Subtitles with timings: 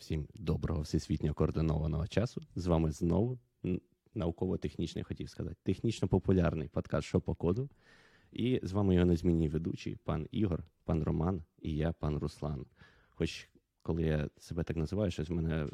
[0.00, 2.42] Всім доброго всесвітньо координованого часу.
[2.54, 3.38] З вами знову
[4.14, 7.70] науково-технічний, хотів сказати, технічно-популярний подкаст «Що по коду.
[8.32, 12.66] І з вами його незмінний ведучий, пан Ігор, пан Роман і я, пан Руслан.
[13.10, 13.48] Хоч
[13.82, 15.68] коли я себе так називаю, щось в мене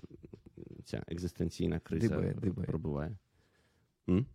[0.84, 2.66] ця екзистенційна криза дибає, дибає.
[2.66, 3.18] пробуває.
[4.08, 4.26] М?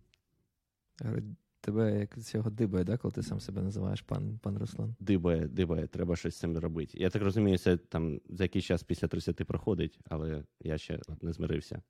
[1.64, 4.94] Тебе як цього дибає, да, коли ти сам себе називаєш пан пан Руслан?
[5.00, 6.98] Дибає, дибає, треба щось з цим робити.
[6.98, 11.32] Я так розумію, це там за якийсь час після 30 проходить, але я ще не
[11.32, 11.82] змирився.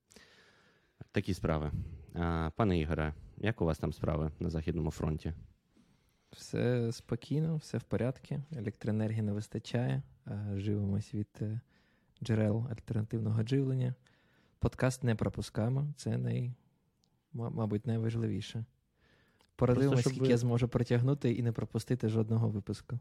[1.12, 1.72] Такі справи.
[2.14, 5.32] А, Пане Ігоре, як у вас там справи на Західному фронті?
[6.32, 8.42] Все спокійно, все в порядку.
[8.56, 10.02] Електроенергії не вистачає.
[10.54, 11.60] Живемось від е,
[12.22, 13.94] джерел альтернативного живлення.
[14.58, 15.86] Подкаст не пропускаємо.
[15.96, 16.52] Це най,
[17.32, 18.64] мабуть, найважливіше.
[19.56, 20.28] Порадивимось, скільки ви...
[20.28, 22.98] я зможу протягнути і не пропустити жодного випуску.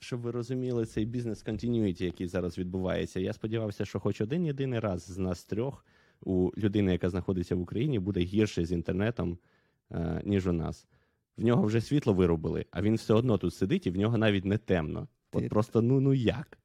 [0.00, 3.20] Щоб ви розуміли цей бізнес континюіті, який зараз відбувається.
[3.20, 5.86] Я сподівався, що хоч один єдиний раз з нас трьох
[6.20, 9.38] у людини, яка знаходиться в Україні, буде гірше з інтернетом,
[9.92, 10.86] е, ніж у нас.
[11.36, 14.44] В нього вже світло виробили, а він все одно тут сидить, і в нього навіть
[14.44, 15.08] не темно.
[15.32, 16.58] От просто ну ну як.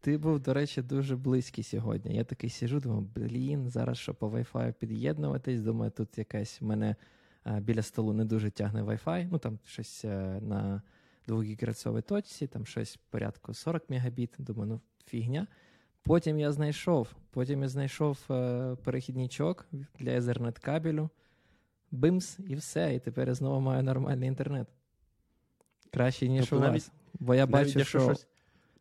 [0.00, 2.16] Ти був, до речі, дуже близький сьогодні.
[2.16, 5.60] Я такий сижу, думаю, блін, зараз що по Wi-Fi під'єднуватись.
[5.60, 6.96] Думаю, тут якась мене
[7.60, 10.82] біля столу не дуже тягне Wi-Fi, ну там щось е, на
[11.26, 14.34] 2 гігагерцовій точці, там щось порядку 40 мегабіт.
[14.38, 15.46] Думаю, ну фігня.
[16.02, 19.66] Потім я знайшов потім я знайшов е, перехідничок
[19.98, 21.10] для Ethernet кабелю,
[21.90, 22.94] бимс, і все.
[22.94, 24.68] І тепер я знову маю нормальний інтернет.
[25.92, 26.92] Краще, ніж тобто у навіть, вас.
[27.14, 28.26] Бо я бачу, що щось...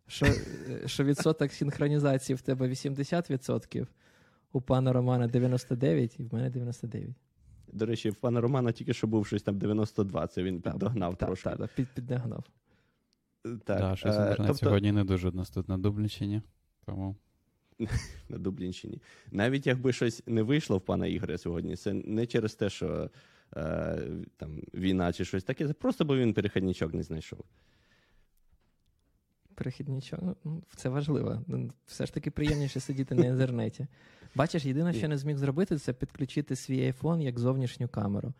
[0.08, 3.88] що, е, що відсоток синхронізації в тебе 80%,
[4.52, 7.14] у пана Романа 99% і в мене 99%.
[7.74, 11.28] До речі, в пана Романа тільки що був щось там 92, це він піддогнав так,
[11.28, 11.50] трошки.
[11.50, 12.44] Так, так, під, піддогнав.
[13.44, 14.54] Так, да, щось інтернет тобто...
[14.54, 16.42] сьогодні не дуже у нас тут на Дублінщині.
[16.86, 17.16] Тому...
[18.30, 19.02] на Дублінщині.
[19.32, 23.10] Навіть якби щось не вийшло в пана Ігоря сьогодні, це не через те, що
[23.56, 24.02] е,
[24.38, 27.46] там війна чи щось таке, це просто бо він перехідничок не знайшов.
[29.56, 31.42] Перехідничок, ну, це важливо.
[31.48, 33.88] Ну, все ж таки приємніше сидіти на інтернеті.
[34.36, 38.34] Бачиш, єдине, що не зміг зробити, це підключити свій iPhone як зовнішню камеру.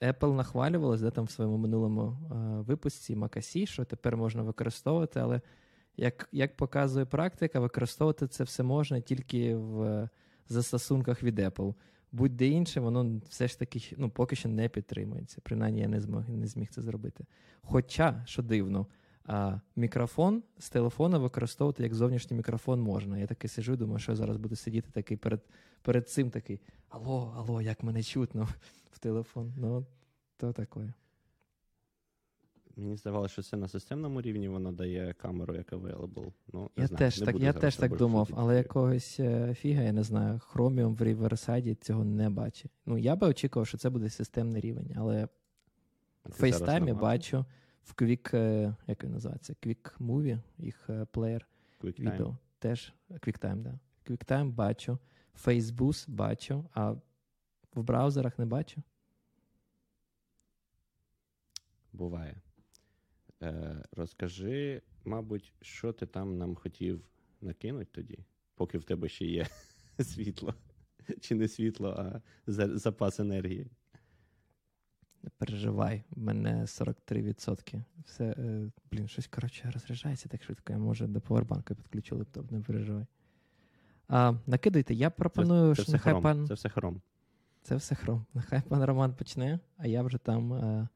[0.00, 2.16] Apple нахвалювалась де там в своєму минулому
[2.66, 5.40] випуску Макасі, що тепер можна використовувати, але
[5.96, 10.08] як як показує практика, використовувати це все можна тільки в
[10.48, 11.74] застосунках від Apple.
[12.12, 15.40] Будь-де інше, воно все ж таки ну, поки що не підтримується.
[15.42, 17.24] Принаймні, я не змог не зміг це зробити.
[17.62, 18.86] Хоча, що дивно,
[19.26, 23.18] а мікрофон з телефона використовувати як зовнішній мікрофон можна.
[23.18, 25.40] Я таки сижу, думаю, що я зараз буду сидіти такий перед
[25.82, 28.48] перед цим такий: Алло, алло, як мене чутно
[28.90, 29.54] в телефон.
[29.56, 29.86] Ну,
[30.36, 30.92] то таке.
[32.76, 36.32] Мені здавалося, що це на системному рівні воно дає камеру як available.
[36.52, 40.02] Ну, Я знаю, теж так я теж так думав, але якогось е, фіга, я не
[40.02, 42.72] знаю, Chromium в Riverside цього не бачить.
[42.86, 45.28] Ну, я би очікував, що це буде системний рівень, але
[46.24, 47.44] в FaceTime бачу
[47.86, 51.46] в Quick, е, як він називається, Quick Movie, їх е, плеєр
[51.84, 52.36] відео.
[52.58, 53.78] Теж QuickTime, да.
[54.06, 54.98] QuickTime бачу,
[55.44, 56.90] Facebook бачу, а
[57.74, 58.82] в браузерах не бачу.
[61.92, 62.36] Буває.
[63.42, 67.08] Е, Розкажи, мабуть, що ти там нам хотів
[67.40, 68.18] накинути тоді,
[68.54, 69.46] поки в тебе ще є
[70.00, 70.54] світло.
[71.20, 73.66] Чи не світло, а запас енергії.
[75.26, 77.82] Не переживай, в мене 43%.
[78.04, 80.72] Все, е, блін, щось коротше розряджається так швидко.
[80.72, 83.06] Я може до повербанка підключу лептоп, не переживай.
[84.08, 86.22] А, Накидайте, я пропоную, це, це що нехай хром.
[86.22, 86.46] пан.
[86.46, 87.00] Це все хром.
[87.62, 88.24] Це все хром.
[88.34, 90.88] Нехай пан Роман почне, а я вже там е,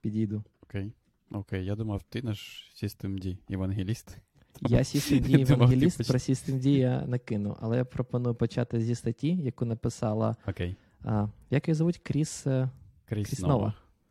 [0.00, 0.44] підійду.
[0.62, 0.92] Окей.
[1.30, 4.18] Окей, я думав, ти наш Systemd євангеліст.
[4.60, 10.36] Я Systemd євангеліст, про Systemd я накину, але я пропоную почати зі статті, яку написала.
[10.46, 10.76] Окей.
[11.06, 11.98] А, Як її звуть?
[11.98, 12.68] Кріс е,
[13.04, 13.40] Кріс, Кріс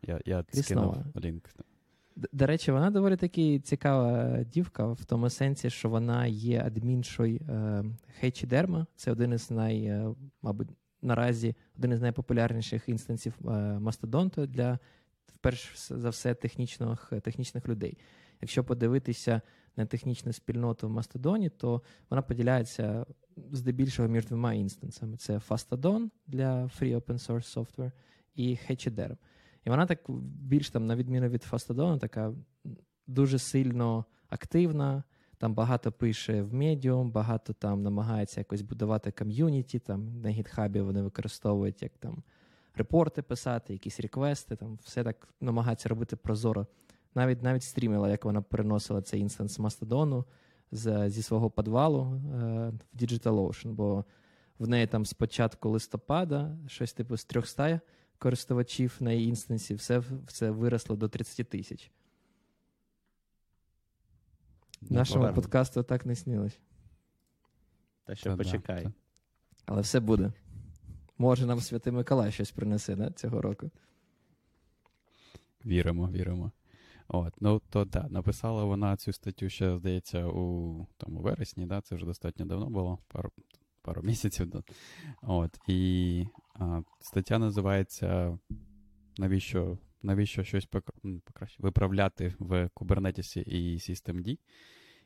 [0.02, 1.50] Я я Кріс скинув лінк.
[2.16, 7.84] До речі, вона доволі таки цікава дівка в тому сенсі, що вона є адміншою е,
[8.20, 8.88] Хейчідерма.
[8.96, 10.68] Це один із най, е, мабуть,
[11.02, 13.50] наразі один із найпопулярніших інстансів е,
[13.80, 14.80] мастодонту для
[15.42, 17.98] перш за все технічних технічних людей.
[18.42, 19.42] Якщо подивитися
[19.78, 23.06] на технічну спільноту в Мастодоні, то вона поділяється
[23.52, 27.92] здебільшого між двома інстансами: це Fastodon для free open source software
[28.36, 29.18] і Hechederm.
[29.66, 30.00] І вона так
[30.42, 32.34] більш там, на відміну від Fastodon, така
[33.08, 35.04] дуже сильно активна.
[35.38, 39.80] Там багато пише в Medium, багато там намагається якось будувати ком'юніті.
[39.80, 42.24] Там на гітхабі вони використовують як там
[42.76, 46.68] репорти писати, якісь реквести, там все так намагається робити прозоро.
[47.16, 50.26] Навіть навіть стрімила, як вона переносила цей інстанс Мастодону
[50.72, 52.20] з, зі свого підвалу е,
[52.94, 54.06] в DigitalOcean, бо
[54.60, 57.82] в неї там з початку листопада щось типу з 300
[58.18, 61.92] користувачів на її інстансі, все все виросло до 30 тисяч.
[64.82, 65.42] Нашому поверну.
[65.42, 66.60] подкасту так не снилось.
[68.06, 68.84] Та ще почекай.
[68.84, 68.92] Да,
[69.66, 70.34] Але все буде.
[71.18, 73.72] Може, нам Святий Миколай щось принесе да, цього року.
[75.66, 76.52] Віримо, віримо.
[77.08, 81.82] От, ну то да, написала вона цю статтю ще, здається, у там, у вересні, да,
[81.82, 83.32] це вже достатньо давно було, пару
[83.82, 84.48] пару місяців.
[84.48, 84.64] Да.
[85.22, 88.38] От, І а, стаття називається
[89.18, 94.38] Навіщо навіщо щось покраще виправляти в Kubernetes і Systemd.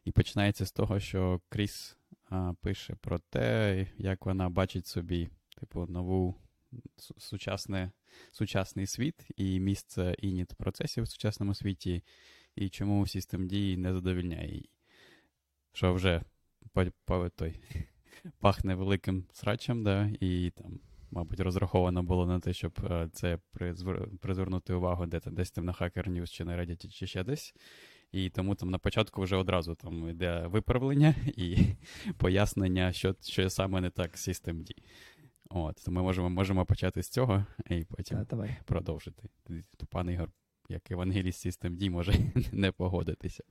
[0.06, 1.98] І починається з того, що Кріс
[2.30, 5.30] а, пише про те, як вона бачить собі,
[5.60, 6.36] типу, нову
[7.18, 7.92] сучасне,
[8.32, 12.04] сучасний світ і місце ініт процесів в сучасному світі,
[12.56, 14.70] і чому Systemd не задовільняє її.
[15.74, 16.22] Що вже
[16.74, 17.60] по, по, той,
[18.40, 20.80] пахне великим срачем, да, і там.
[21.12, 23.40] Мабуть, розраховано було на те, щоб е, це
[24.22, 27.54] призвернути увагу де десь там на Hacker News чи на Reddit, чи ще десь.
[28.12, 31.58] І тому там на початку вже одразу там йде виправлення і
[32.18, 34.72] пояснення, що що саме не так з Systemd.
[35.50, 38.58] От, то ми можемо можемо почати з цього і потім а, давай.
[38.66, 39.30] продовжити.
[39.78, 40.32] То пан Ігор,
[40.70, 42.14] як евангеліст Systemd, може
[42.52, 43.44] не погодитися.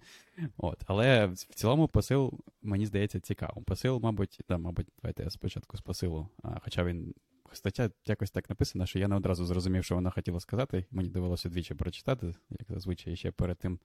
[0.56, 3.64] От, Але в цілому посил, мені здається, цікавим.
[3.64, 7.14] Посил, мабуть, да, мабуть, давайте я спочатку з посилу, а, хоча він
[7.52, 10.84] стаття якось так написана, що я не одразу зрозумів, що вона хотіла сказати.
[10.90, 13.78] Мені довелося двічі прочитати, як зазвичай, ще перед тим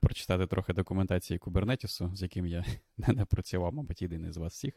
[0.00, 2.64] прочитати трохи документації Кубернетісу, з яким я
[2.96, 4.74] не працював, мабуть, єдиний з вас всіх.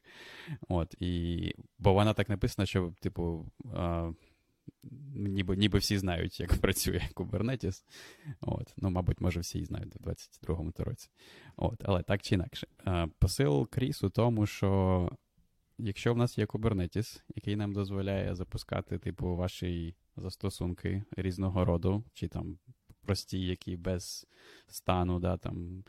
[0.68, 1.56] От, і...
[1.80, 3.52] Бо вона так написана, що, типу.
[3.74, 4.12] А...
[5.16, 7.84] Ніби ніби всі знають, як працює Kubernetes.
[8.42, 8.74] От.
[8.78, 11.10] Ну, мабуть, може, всі і знають в 22-му році.
[11.56, 11.82] От.
[11.86, 12.68] Але так чи інакше.
[13.20, 15.10] Посил Кріс у тому, що
[15.84, 22.28] якщо в нас є Kubernetes, який нам дозволяє запускати, типу, ваші застосунки різного роду, чи
[22.28, 22.60] там
[23.02, 24.28] прості, які без
[24.68, 25.84] стану, да, там,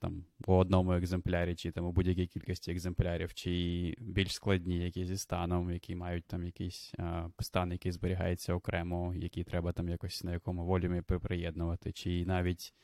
[0.00, 5.16] там, у одному екземплярі, чи там у будь-якій кількості екземплярів, чи більш складні, які зі
[5.16, 10.32] станом, які мають там якийсь а, стан, який зберігається окремо, який треба там якось на
[10.32, 12.74] якому волюмі приєднувати, чи навіть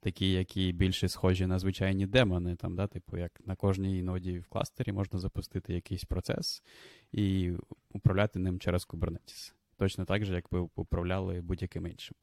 [0.00, 4.48] такі, які більше схожі на звичайні демони, там, да, типу, як на кожній ноді в
[4.48, 6.62] кластері можна запустити якийсь процес
[7.12, 7.52] і
[7.92, 9.54] управляти ним через Kubernetes.
[9.76, 12.14] Точно так же, як ви управляли будь-яким іншим.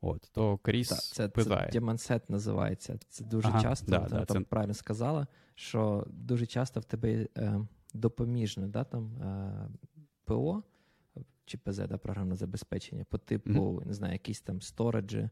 [0.00, 1.70] От, то Кріс так, це, питає.
[1.72, 2.98] Це Demonset називається.
[3.08, 4.48] Це дуже ага, часто, да, да, там це...
[4.48, 7.60] правильно сказала, що дуже часто в тебе е,
[7.94, 9.68] допоміжне да, там, е,
[10.24, 10.62] ПО
[11.44, 13.86] чи ПЗ, да, програмне забезпечення, по типу, mm-hmm.
[13.86, 15.28] не знаю, якісь там сториджі,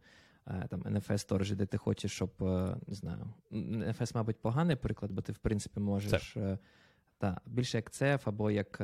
[0.46, 5.12] Е, там NFS сторожі, де ти хочеш, щоб е, не знаю, NFS, мабуть, поганий приклад,
[5.12, 6.58] бо ти, в принципі, можеш е,
[7.19, 8.81] та, більше як CF або як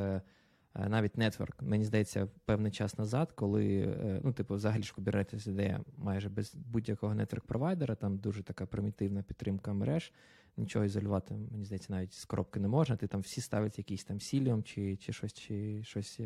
[0.75, 1.63] навіть нетворк.
[1.63, 7.15] Мені здається, певний час назад, коли ну, типу, взагалі ж Kubernetes ідея майже без будь-якого
[7.15, 10.13] нетворк-провайдера, там дуже така примітивна підтримка мереж.
[10.57, 12.97] Нічого ізолювати, мені здається, навіть з коробки не можна.
[12.97, 16.21] Ти там всі ставлять якийсь там сіліум чи чи щось чи щось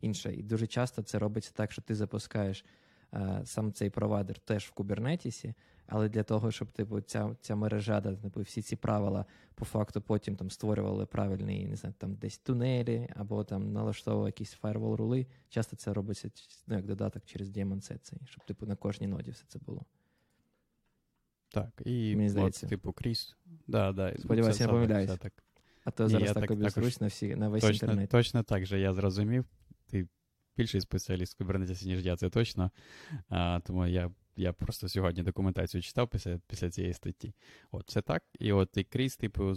[0.00, 0.34] інше.
[0.34, 2.64] І дуже часто це робиться так, що ти запускаєш
[3.14, 5.54] Е, сам цей провайдер теж в кубернетісі,
[5.90, 10.36] але для того, щоб типу, ця ця мережа, типу, всі ці правила по факту потім
[10.36, 15.26] там створювали правильні, не знаю, там десь тунелі або там налаштовували якісь фаєрвол рули.
[15.48, 16.30] Часто це робиться
[16.66, 19.84] ну, як додаток через Daemon цей, щоб типу на кожній ноді все це було.
[21.48, 22.66] Так, і Мені здається.
[22.66, 23.36] От, типу Кріс.
[23.66, 25.18] Да, да, Сподіваюся, не помиляюся.
[25.84, 28.10] А то зараз так обізрусь на всі на весь точно, інтернет.
[28.10, 29.44] Точно так же я зрозумів.
[29.86, 30.08] Ти
[30.56, 32.70] більший спеціаліст в Kubernetes, ніж я, це точно.
[33.28, 37.34] А, Тому я я просто сьогодні документацію читав після після цієї статті.
[37.70, 38.22] От це так.
[38.38, 39.54] І от і Кріс, типу,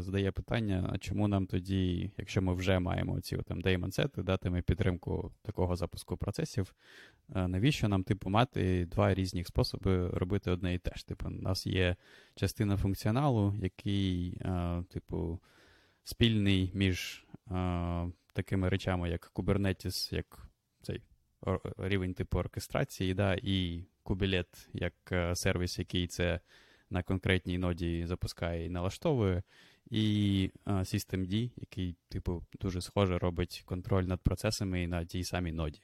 [0.00, 5.32] задає питання: а чому нам тоді, якщо ми вже маємо ці там деймонсети, дати підтримку
[5.42, 6.74] такого запуску процесів,
[7.28, 11.06] навіщо нам, типу, мати два різні способи робити одне і те ж?
[11.06, 11.96] Типу, у нас є
[12.34, 15.40] частина функціоналу, який, а, типу,
[16.04, 17.26] спільний між.
[17.46, 20.49] А, такими речами, як Kubernetes, як
[21.78, 26.40] рівень типу оркестрації, да, і Kubelet як е, сервіс, який це
[26.90, 29.42] на конкретній ноді запускає і налаштовує,
[29.90, 35.52] і uh, Systemd, який, типу, дуже схоже робить контроль над процесами і на тій самій
[35.52, 35.80] ноді.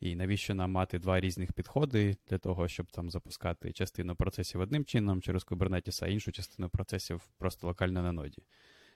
[0.00, 4.84] І навіщо нам мати два різних підходи для того, щоб там запускати частину процесів одним
[4.84, 8.42] чином через Kubernetes, а іншу частину процесів просто локально на ноді?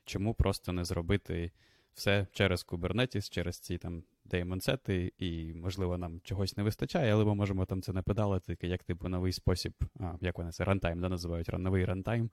[0.05, 1.53] Чому просто не зробити
[1.95, 7.35] все через Kubernetes, через ці там деймонсети, і, можливо, нам чогось не вистачає, але ми
[7.35, 11.49] можемо там це напедалити, як типу новий спосіб, а, як вони це рантайм да, називають
[11.53, 12.31] новий рантайм,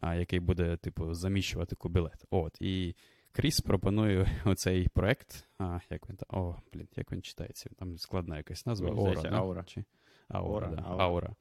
[0.00, 2.24] а, який буде, типу, заміщувати кубілет.
[2.30, 2.56] От.
[2.60, 2.94] І
[3.32, 5.44] Кріс пропонує оцей проект.
[5.58, 6.40] А, як він там?
[6.40, 7.70] О, блін, як він читається?
[7.78, 8.90] Там складна якась назва.
[8.90, 9.28] Аура, да?
[9.28, 9.64] Аура.
[9.64, 9.84] Чи?
[10.28, 10.88] Аура, Аура, да.
[10.88, 11.04] Аура.
[11.04, 11.34] Аура.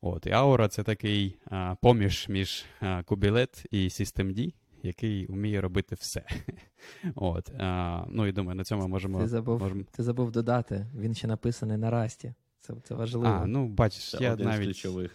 [0.00, 5.94] От, і Аура це такий а, поміж між а, кубілет і Systemd, який вміє робити
[5.94, 6.24] все.
[7.14, 9.20] От, а, ну і думаю, на цьому можемо.
[9.20, 9.82] Ти забув, можемо...
[9.92, 12.34] ти забув додати, він ще написаний на расті.
[12.60, 13.26] Це, це важливо.
[13.26, 15.10] А, ну бачиш, Це я один з навіть, ключових,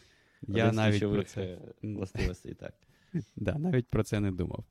[0.48, 1.58] я один навіть про це.
[1.84, 2.74] властивостей, так.
[3.36, 4.64] Да, навіть про це не думав.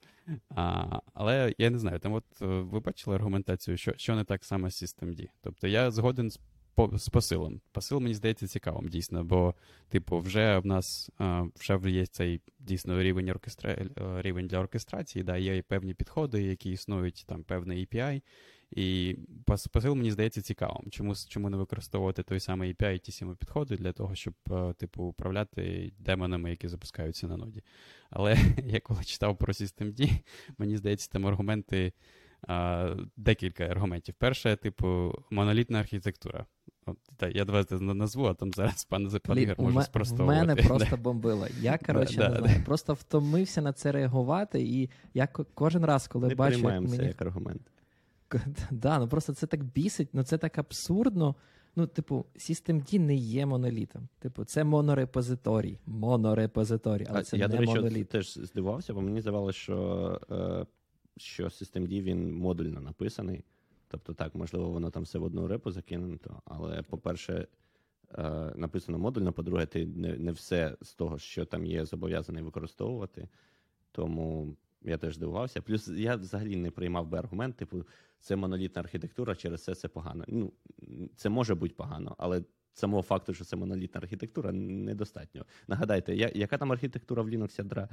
[0.50, 4.44] А, але я не знаю, там от е, ви бачили аргументацію, що, що не так
[4.44, 5.28] саме з Systemd.
[5.42, 6.40] Тобто я згоден з,
[6.76, 7.60] по, з посилом.
[7.72, 9.54] Посил мені здається цікавим, дійсно, бо,
[9.88, 11.10] типу, вже в нас
[11.56, 13.70] вже є цей дійсно рівень оркестра...
[13.72, 13.88] е,
[14.22, 18.22] рівень для оркестрації, да, є певні підходи, які існують, там певний API.
[18.70, 20.90] І посил мені здається цікавим.
[20.90, 24.72] Чому, чому не використовувати той самий API і ті самі підходи для того, щоб, е,
[24.72, 27.62] типу, управляти демонами, які запускаються на ноді.
[28.10, 30.20] Але я коли читав про Systemd,
[30.58, 31.92] мені здається, там аргументи,
[33.16, 34.14] декілька аргументів.
[34.18, 36.46] Перше, типу, монолітна архітектура.
[36.86, 40.42] От, та, я давайте на- назву, а там зараз пан Ігор може спростовувати.
[40.42, 41.46] В мене просто бомбило.
[41.60, 46.34] Я, коротше, не знаю, просто втомився на це реагувати, і я кожен раз, коли Не
[46.34, 47.62] бачу, як це мені як аргумент.
[48.70, 51.34] Да, ну просто це так бісить, ну це так абсурдно.
[51.78, 54.08] Ну, типу, Systemd не є монолітом.
[54.18, 55.78] Типу, це монорепозиторій.
[55.86, 58.08] Монорепозиторій, але А, це я, не до речі, моноліт.
[58.08, 60.66] теж здивувався, бо мені здавалося, що, е,
[61.16, 63.44] що Systemd він модульно написаний.
[63.88, 67.46] Тобто, так, можливо, воно там все в одну репу закинуто, але, по-перше,
[68.18, 73.28] е, написано модульно, по-друге, ти не, все з того, що там є, зобов'язаний використовувати.
[73.92, 75.62] Тому я теж здивувався.
[75.62, 77.84] Плюс я взагалі не приймав би аргумент, типу,
[78.20, 80.24] це монолітна архітектура, через це це погано.
[80.28, 80.52] Ну,
[81.16, 85.44] це може бути погано, але самого факту, що це монолітна архітектура, недостатньо.
[85.68, 87.88] Нагадайте, я, яка там архітектура в Linux ядра?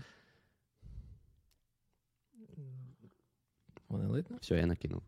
[3.94, 4.38] Монолитно?
[4.42, 5.04] Все, я накинув.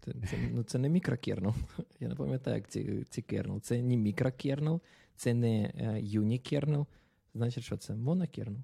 [0.00, 1.54] Це, це, ну, це не мікрокернел.
[2.00, 3.60] Я не пам'ятаю, як ці, ці кернел.
[3.60, 4.80] Це не мікрокернел,
[5.16, 6.86] це не е, юнікернел.
[7.34, 8.62] Значить, що це монокернел?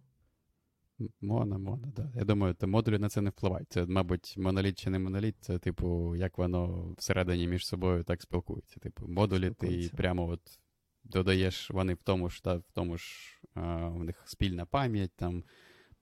[1.20, 2.12] Мона, мона, да.
[2.14, 3.72] Я думаю, то модулі на це не впливають.
[3.72, 8.80] Це, мабуть, моноліт чи не моноліт, це, типу, як воно всередині між собою так спілкується.
[8.80, 10.58] Типу, модулі ти прямо от
[11.04, 13.06] додаєш, вони в тому ж, та, в тому ж
[13.54, 15.44] а, в них спільна пам'ять, там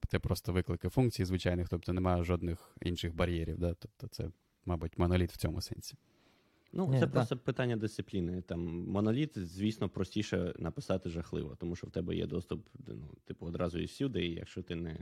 [0.09, 3.59] це просто виклики функцій звичайних, тобто немає жодних інших бар'єрів.
[3.59, 3.75] Да?
[3.75, 4.31] Тобто це,
[4.65, 5.95] мабуть, моноліт в цьому сенсі.
[6.73, 7.13] Ну, Ні, це да.
[7.13, 8.43] просто питання дисципліни.
[8.43, 13.79] Там моноліт, звісно, простіше написати жахливо, тому що в тебе є доступ, ну, типу, одразу
[13.79, 14.99] і всюди, і якщо ти не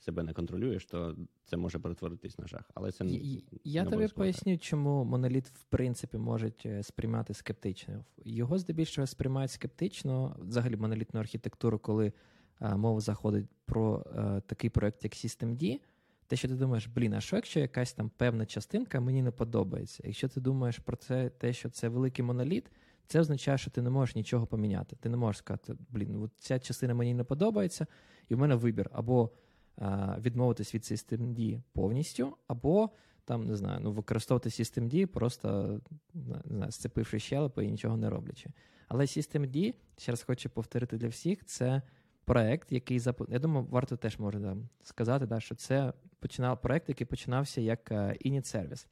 [0.00, 2.70] себе не контролюєш, то це може перетворитись на жах.
[2.74, 4.14] Але це І- не Я тобі обов'язково так.
[4.14, 8.04] поясню, чому моноліт в принципі можуть е, сприймати скептично.
[8.24, 12.12] Його здебільшого сприймають скептично, взагалі монолітну архітектуру, коли е,
[12.60, 15.80] мова заходить про е, такий проект, як Systemd.
[16.26, 20.02] Те, що ти думаєш, блін, а що якщо якась там певна частинка мені не подобається?
[20.06, 22.70] Якщо ти думаєш про це, те, що це великий моноліт,
[23.06, 24.96] це означає, що ти не можеш нічого поміняти.
[24.96, 27.86] Ти не можеш сказати, блін, от ця частина мені не подобається,
[28.28, 29.30] і в мене вибір або
[29.78, 32.90] е, відмовитись від Systemd повністю, або
[33.24, 35.80] там не знаю, ну використовувати Systemd, просто
[36.14, 38.50] не знаю, сцепивши щелепи і нічого не роблячи.
[38.88, 41.82] Але Systemd, ще раз хочу повторити для всіх, це
[42.28, 43.26] проект, який запу...
[43.28, 47.92] Я думаю, варто теж може да, сказати, да, що це починав проект, який починався як
[47.92, 48.86] е, init сервіс.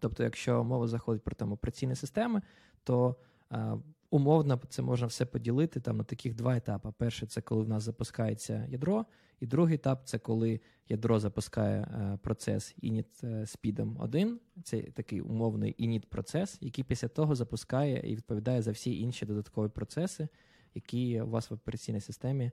[0.00, 2.42] Тобто, якщо мова заходить про там операційні системи,
[2.84, 3.16] то
[3.52, 3.72] е,
[4.10, 6.92] умовно це можна все поділити там на таких два етапи.
[6.98, 9.06] Перший це коли в нас запускається ядро,
[9.40, 14.40] і другий етап це коли ядро запускає е, процес init е, спідом 1.
[14.62, 19.68] Це такий умовний init процес, який після того запускає і відповідає за всі інші додаткові
[19.68, 20.28] процеси,
[20.74, 22.50] які у вас в операційній системі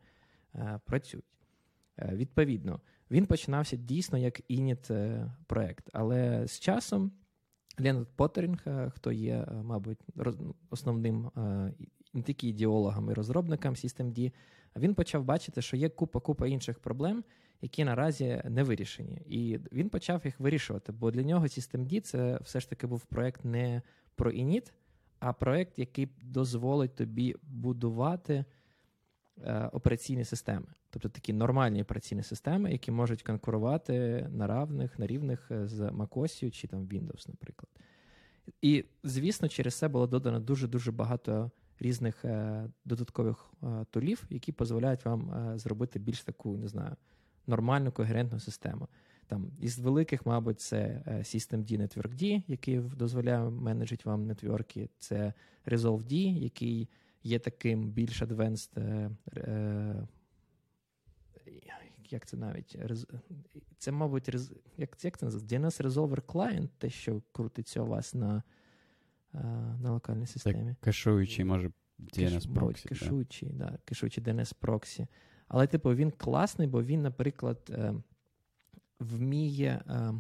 [0.55, 1.25] е, працюють.
[1.97, 2.79] Е, відповідно,
[3.11, 7.11] він починався дійсно як init е, проект, але з часом
[7.79, 11.31] Ленард Поттерінг, хто є, мабуть, ну, основним
[12.13, 14.31] не тільки ідеологом і розробником Systemd,
[14.75, 17.23] він почав бачити, що є купа-купа інших проблем,
[17.61, 19.21] які наразі не вирішені.
[19.25, 23.45] І він почав їх вирішувати, бо для нього Systemd це все ж таки був проект
[23.45, 23.81] не
[24.15, 24.71] про init,
[25.21, 28.45] а проект, який дозволить тобі будувати
[29.43, 30.67] е, операційні системи.
[30.89, 36.51] Тобто такі нормальні операційні системи, які можуть конкурувати на равних, на рівних е, з macOS
[36.51, 37.69] чи там Windows, наприклад.
[38.61, 45.05] І, звісно, через це було додано дуже-дуже багато різних е, додаткових е, тулів, які дозволяють
[45.05, 46.95] вам е, зробити більш таку, не знаю,
[47.47, 48.87] нормальну когерентну систему.
[49.31, 54.89] Там із великих, мабуть, це е, Systemd Networkd, який дозволяє менеджити вам нетворки.
[54.97, 55.33] Це
[55.65, 56.89] ResolveD, який
[57.23, 58.79] є таким більш advanced.
[58.79, 60.07] Е, е,
[62.09, 62.77] як, це навіть
[63.77, 64.27] це, мабуть,
[64.77, 65.57] як, як це називається?
[65.57, 68.43] DNS Resolver Client, те, що крутиться у вас на
[69.79, 70.69] на локальній системі.
[70.69, 72.89] Так, кешуючий, може, DNS проксі.
[72.89, 73.65] Кешуючий, да.
[73.65, 75.07] да, кешуючий DNS проксі.
[75.47, 77.93] Але, типу, він класний, бо він, наприклад, е,
[79.01, 79.81] вміє.
[79.89, 80.13] Е,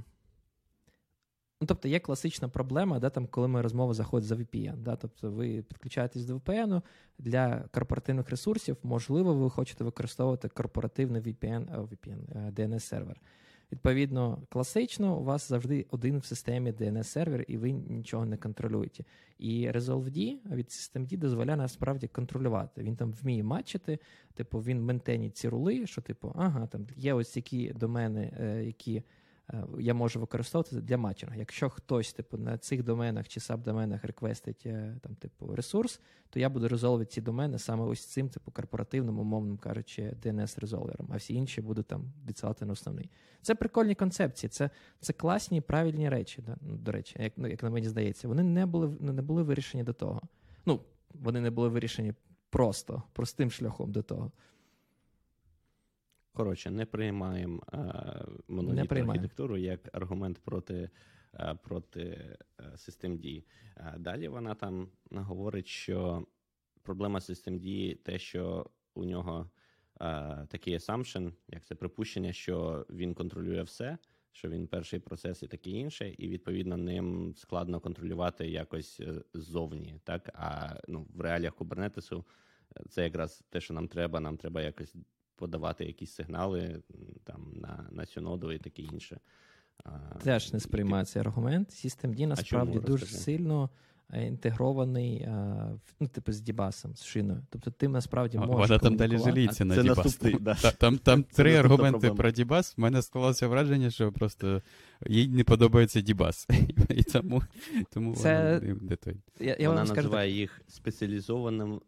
[1.61, 4.77] Ну, тобто є класична проблема, да, там, коли ми розмова заходить за VPN.
[4.77, 6.81] Да, Тобто ви підключаєтесь до VPN
[7.19, 13.15] для корпоративних ресурсів, можливо, ви хочете використовувати корпоративний VPN, VPN DNS-сервер.
[13.71, 19.03] Відповідно, класично, у вас завжди один в системі DNS-сервер, і ви нічого не контролюєте.
[19.39, 22.83] І ResolveD від Systemd дозволяє насправді контролювати.
[22.83, 23.99] Він там вміє матчити,
[24.33, 29.03] типу він ментенить ці рули, що, типу, ага, там є ось такі домени, е, які.
[29.53, 31.35] Е, я можу використовувати для матчингу.
[31.35, 36.49] Якщо хтось типу, на цих доменах чи сабдоменах реквестить е, там, типу, ресурс, то я
[36.49, 41.61] буду резолвити ці домени саме ось цим, типу, корпоративним, умовним кажучи, DNS-резолвером, а всі інші
[41.61, 43.09] будуть там відсилати на основний.
[43.41, 46.41] Це прикольні концепції, це це класні правильні речі.
[46.41, 46.57] Да?
[46.61, 49.83] Ну, до речі, як ну, як на мені здається, вони не були не були вирішені
[49.83, 50.21] до того.
[50.65, 50.81] Ну,
[51.13, 52.13] вони не були вирішені
[52.49, 54.31] просто, простим шляхом до того.
[56.33, 57.77] Коротше, не приймаємо е,
[58.47, 60.89] монолітну архітектуру як аргумент проти
[61.33, 62.37] е, проти е,
[62.77, 63.45] систем дій.
[63.77, 66.27] Е, далі вона там говорить, що
[66.83, 69.49] проблема систем дії те, що у нього
[70.47, 73.97] такий assumption, як це припущення, що він контролює все,
[74.31, 79.01] що він перший процес і таке інше, і відповідно ним складно контролювати якось
[79.33, 79.99] ззовні.
[80.03, 82.25] Так а ну в реаліях кубернетису
[82.89, 84.19] це якраз те, що нам треба.
[84.19, 84.95] Нам треба якось
[85.41, 86.81] подавати якісь сигнали
[87.23, 89.19] там на на цю ноду і таке інше.
[90.23, 91.69] Теж не сприймає цей аргумент.
[91.69, 93.69] Systemd насправді дуже сильно
[94.13, 95.27] е, інтегрований,
[95.99, 97.41] ну, типу, з Дібасом, з шиною.
[97.49, 98.69] Тобто ти насправді можеш.
[98.69, 100.19] Вона там далі жаліється на Дібас.
[100.39, 100.55] Да.
[100.77, 102.75] Там там три аргументи про Дібас.
[102.77, 104.61] У мене склалося враження, що просто
[105.07, 106.47] їй не подобається Дібас.
[106.89, 107.43] І тому
[107.93, 108.59] тому Це...
[108.59, 108.97] вона.
[109.39, 110.37] Я, я Вона називає так...
[110.37, 111.81] їх спеціалізованим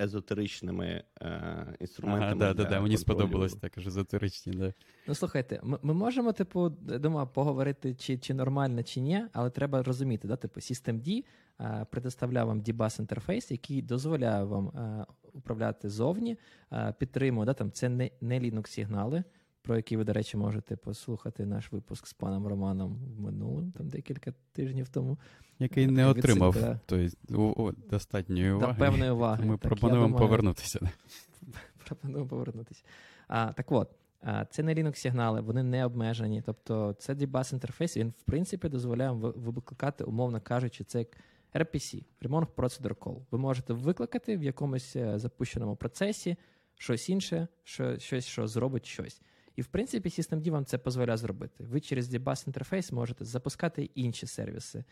[0.00, 2.26] езотеричними е, інструментами.
[2.26, 4.72] Ага, да, да, да, Мені сподобалось також езотеричні, да.
[5.06, 9.82] Ну, слухайте, ми, ми можемо, типу, думаю, поговорити, чи чи нормально, чи ні, але треба
[9.82, 11.24] розуміти, да, типу, Systemd
[11.60, 16.36] е, предоставляє вам dbus інтерфейс, який дозволяє вам е, управляти зовні,
[16.72, 19.24] е, підтримує, да, там, це не, не Linux-сигнали,
[19.62, 23.88] про які ви, до речі, можете послухати наш випуск з паном Романом в минулому, там
[23.88, 25.18] декілька тижнів тому.
[25.58, 28.76] Який не отримав тобто, достатньої уваги.
[28.78, 29.44] Певної уваги.
[29.44, 30.80] Ми так, пропонуємо думаю, повернутися.
[31.86, 32.84] Пропонуємо повернутися.
[33.28, 33.90] А, Так от,
[34.50, 36.42] це не Linux сигнали, вони не обмежені.
[36.46, 41.08] Тобто це dbus інтерфейс, він, в принципі, дозволяє викликати, умовно кажучи, це як
[41.54, 43.20] RPC, Remote Procedure Call.
[43.30, 46.36] Ви можете викликати в якомусь е, запущеному процесі
[46.78, 49.20] щось інше, що, щось, що зробить щось.
[49.56, 51.64] І в принципі, Systemd вам це дозволяє зробити.
[51.64, 54.84] Ви через dbus інтерфейс можете запускати інші сервіси,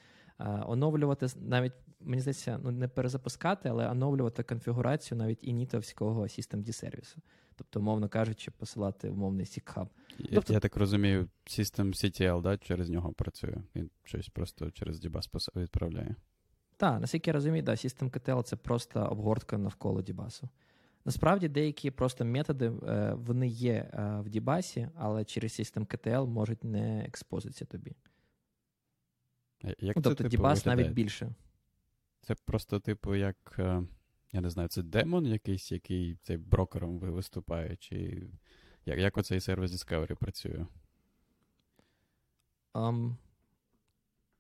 [0.66, 7.20] оновлювати навіть, мені здається, ну не перезапускати, але оновлювати конфігурацію навіть інітовського Systemd сервісу.
[7.56, 9.46] Тобто, умовно кажучи, посилати умовний.
[9.66, 9.86] Я,
[10.34, 13.56] тобто, я так розумію, System CTL да, через нього працює.
[13.76, 16.16] Він щось просто через dbus відправляє.
[16.76, 20.48] Так, наскільки я розумію, да, System CTL це просто обгортка навколо дібасу.
[21.04, 26.64] Насправді деякі просто методи е, вони є е, в Дібасі, але через систем KTL можуть
[26.64, 27.92] не експозитися тобі.
[29.78, 31.34] Як ну, Тобто типу, Дібас навіть більше.
[32.20, 33.56] Це просто, типу, як.
[33.58, 33.82] Е,
[34.32, 38.22] я не знаю, це демон якийсь, який цей брокером виступає, чи
[38.86, 40.66] як як оцей сервіс Discovery працює?
[42.74, 43.14] Um,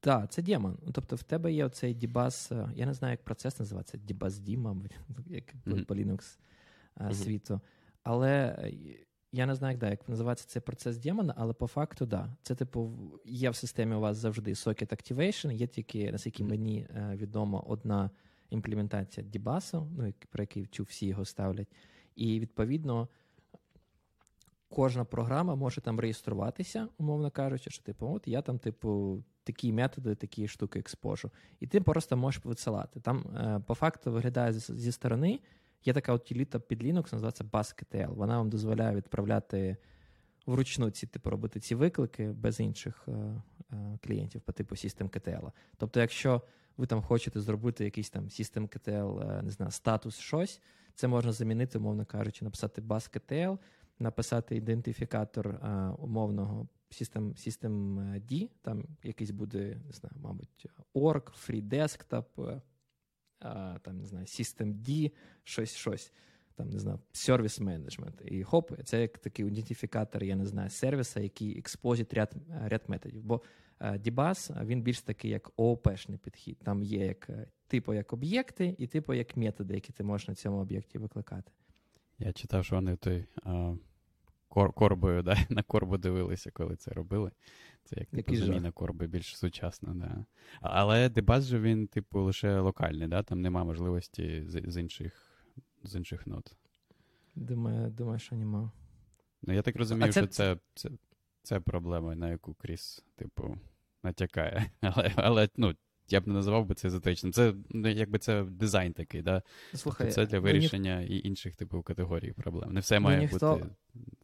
[0.00, 0.78] так, це демон.
[0.92, 5.54] Тобто в тебе є оцей Дібас, я не знаю, як процес називається, Дібас мабуть, як
[5.54, 5.84] mm-hmm.
[5.84, 6.38] по Linux
[6.96, 7.14] mm-hmm.
[7.14, 7.60] світу.
[8.02, 8.72] Але е,
[9.32, 12.36] я не знаю, як, да, як називається цей процес демона, але по факту, да.
[12.42, 12.92] Це, типу,
[13.24, 18.10] є в системі у вас завжди Socket Activation, є тільки, наскільки мені е, відомо, одна
[18.50, 21.68] імплементація Дібасу, ну, про який вчу, всі його ставлять.
[22.16, 23.08] І відповідно.
[24.72, 30.14] Кожна програма може там реєструватися, умовно кажучи, що типу, от я там, типу, такі методи,
[30.14, 31.30] такі штуки експожу.
[31.60, 33.00] І ти просто можеш висилати.
[33.00, 35.40] Там е, по факту виглядає зі сторони,
[35.84, 38.14] Є така утиліта під Linux, називається BuzzKTL.
[38.14, 39.76] Вона вам дозволяє відправляти
[40.46, 45.52] вручну ці типу робити ці виклики без інших е, е, клієнтів по типу SystemKTL.
[45.76, 46.42] Тобто, якщо
[46.76, 50.60] ви там хочете зробити якийсь там SystemKTL, е, не знаю, статус щось,
[50.94, 53.58] це можна замінити, умовно кажучи, написати BuzzKTL,
[53.98, 55.60] написати ідентифікатор
[55.98, 62.60] умовного System, System там якийсь буде, не знаю, мабуть, org, free desktop,
[63.82, 65.12] там, не знаю, System D,
[65.44, 66.12] щось, щось.
[66.54, 68.22] там не знаю, сервіс менеджмент.
[68.24, 73.22] І хоп, це як такий ідентифікатор, я не знаю, сервіса, який експозить ряд ряд методів.
[73.22, 73.42] Бо
[73.98, 76.58] Дібас він більш такий, як ООП-шний підхід.
[76.58, 77.30] Там є як
[77.66, 81.52] типу як об'єкти, і типу як методи, які ти можеш на цьому об'єкті викликати.
[82.18, 83.74] Я читав, що вони той а,
[84.50, 87.30] кор, корбою, да, на корбу дивилися, коли це робили.
[87.84, 90.24] Це як типу, заміна корби більш сучасна, да.
[90.60, 93.22] Але дебаз же він, типу, лише локальний, да?
[93.22, 95.26] там нема можливості з, з інших
[95.82, 96.56] з інших нот.
[97.34, 98.72] Думаю, думаю, що нема.
[99.42, 100.20] Ну, я так розумію, це...
[100.20, 100.90] що це, це
[101.42, 103.58] це, проблема, на яку Кріс, типу,
[104.02, 104.70] натякає.
[104.80, 105.74] Але, але ну,
[106.12, 107.32] я б не називав би це езотеричним.
[107.32, 109.42] Це ну, якби це дизайн такий, да?
[109.74, 111.16] Слухай, тобто це для вирішення ну, ні...
[111.16, 112.72] і інших типу категорій проблем.
[112.72, 113.70] Не все ну, ніхто, бути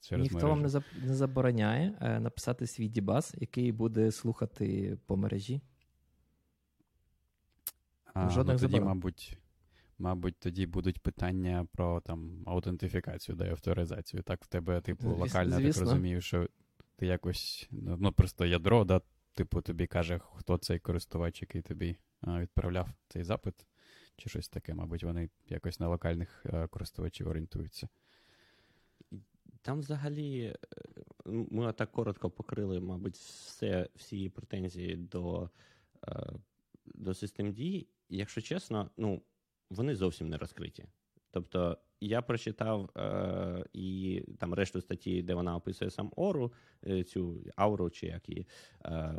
[0.01, 0.49] через Ніхто мережу.
[0.49, 5.61] вам не, за, не забороняє е, написати свій дібас, який буде слухати по мережі.
[8.15, 9.39] А, Жодних ну, тоді, мабуть,
[9.99, 14.23] мабуть, тоді будуть питання про там аутентифікацію, да, і авторизацію.
[14.23, 16.49] Так, в тебе, типу, локально, я так розумію, що
[16.97, 19.01] ти якось, ну, ну, просто ядро, да,
[19.37, 21.97] типу, тобі каже, хто цей користувач, який тобі
[22.27, 23.67] відправляв цей запит,
[24.17, 27.89] чи щось таке, мабуть, вони якось на локальних е, користувачів орієнтуються.
[29.63, 30.57] Там взагалі е,
[31.27, 35.51] ми так коротко покрили, мабуть, все, всі претензії до
[36.09, 36.33] е,
[36.85, 37.87] до Systemd.
[38.09, 39.23] Якщо чесно, ну,
[39.71, 40.85] вони зовсім не розкриті.
[41.31, 46.53] Тобто я прочитав е, і там решту статті, де вона описує сам Ору,
[46.87, 48.47] е, цю ауру, чи як її.
[48.85, 49.15] Е,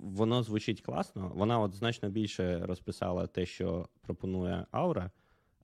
[0.00, 1.32] воно звучить класно.
[1.34, 5.10] Вона от значно більше розписала те, що пропонує Аура.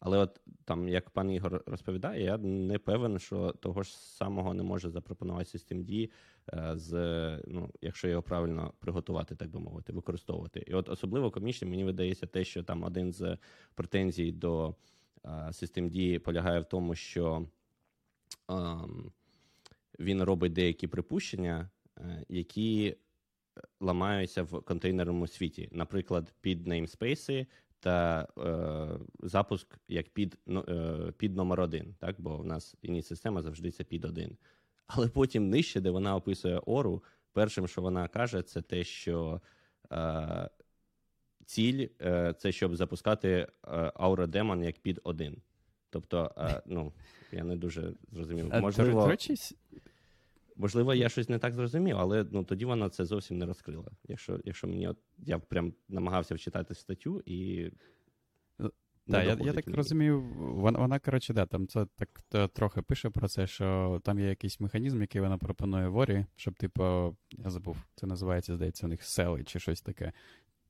[0.01, 4.63] Але от там, як пан Ігор розповідає, я не певен, що того ж самого не
[4.63, 6.11] може запропонувати Systemd,
[6.53, 6.93] е, з,
[7.47, 10.65] ну, якщо його правильно приготувати, так би мовити, використовувати.
[10.67, 13.39] І от особливо комічним мені видається те, що там один з
[13.75, 14.75] претензій до
[15.53, 17.47] Систем дії полягає в тому, що
[19.99, 22.97] він робить деякі припущення, е, які
[23.81, 27.47] ламаються в контейнерному світі, наприклад, під namespace
[27.81, 32.17] та е, запуск як під е, під номер один, так?
[32.19, 34.37] бо в нас ініт система завжди це під один.
[34.87, 39.41] Але потім нижче, де вона описує ору, першим, що вона каже, це те, що
[39.93, 40.51] е,
[41.47, 43.47] ціль е, це щоб запускати е,
[43.97, 45.43] Aura Demon як під один.
[45.91, 46.93] Тобто, е, ну,
[47.33, 48.53] я не дуже зрозумів.
[48.61, 49.13] Можливо,
[50.57, 53.91] можливо, я щось не так зрозумів, але ну, тоді вона це зовсім не розкрила.
[54.09, 57.71] Якщо якщо мені от, я прям намагався вчитати статтю і.
[59.09, 63.11] Так, я я так розумію, вона, вона коротше, да, там це так то, трохи пише
[63.11, 67.77] про це, що там є якийсь механізм, який вона пропонує ворі, щоб, типу, я забув,
[67.95, 70.13] це називається, здається, у них сели чи щось таке.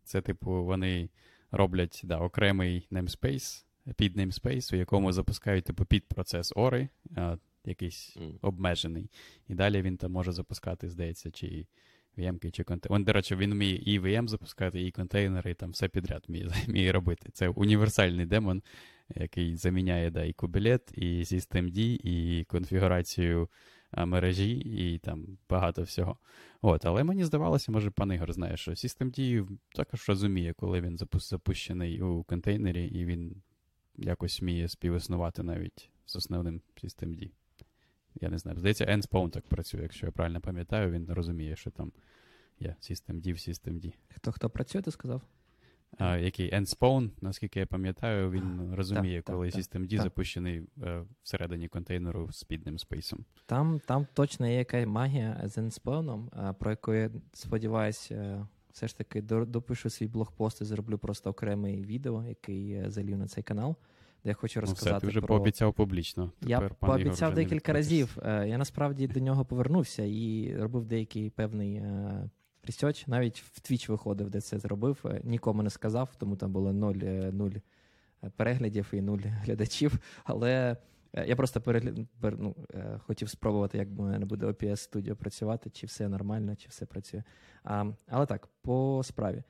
[0.06, 1.08] Це, типу, вони
[1.50, 3.64] роблять да, окремий namespace,
[3.96, 6.88] під namespace, у якому запускають типу, під процес ори,
[7.64, 8.38] якийсь mm.
[8.42, 9.10] обмежений.
[9.48, 11.66] І далі він там може запускати, здається, чи
[12.18, 12.98] VM, чи контейнери.
[12.98, 16.48] Він, до речі, він вміє і VM запускати, і контейнери, і там все підряд вміє,
[16.66, 17.28] вміє робити.
[17.32, 18.62] Це універсальний демон,
[19.14, 23.48] який заміняє да, і кубелет, і systemd, і конфігурацію
[24.04, 26.18] мережі і там багато всього.
[26.62, 32.02] От, Але мені здавалося, може, пан Ігор знає, що systemd також розуміє, коли він запущений
[32.02, 33.42] у контейнері, і він
[33.96, 37.30] якось вміє співіснувати навіть з основним systemd.
[38.20, 38.58] Я не знаю.
[38.58, 41.92] Здається, Enspawn так працює, якщо я правильно пам'ятаю, він розуміє, що там
[42.60, 43.92] є systemd в systemd.
[44.08, 45.22] Хто хто працює, ти сказав?
[45.98, 51.04] А, який Endspawn, наскільки я пам'ятаю, він розуміє, так, коли так, Systemd так, запущений е,
[51.22, 53.24] всередині контейнеру з підним спейсом.
[53.46, 58.98] Там там точно є якась магія з Endspawn, про яку я сподіваюся, е, все ж
[58.98, 63.76] таки допишу свій блогпост і зроблю просто окреме відео, який залів на цей канал.
[64.24, 64.90] Де я хочу розказати.
[64.90, 65.28] Ну, все, ти вже про...
[65.28, 66.32] пообіцяв публічно.
[66.40, 68.18] Тепер я пообіцяв декілька разів.
[68.22, 71.82] Е, я насправді до нього повернувся і робив деякий певний
[72.66, 75.00] Research, навіть в Twitch виходив, де це зробив.
[75.04, 77.50] Е, нікому не сказав, тому там було нуль, е, нуль
[78.24, 79.98] е, переглядів і нуль глядачів.
[80.24, 80.76] Але
[81.26, 81.98] я просто перегляд...
[82.22, 82.56] ну,
[82.98, 87.22] хотів спробувати, як в мене буде OPS Studio працювати, чи все нормально, чи все працює.
[87.64, 89.42] А, Але так, по справі.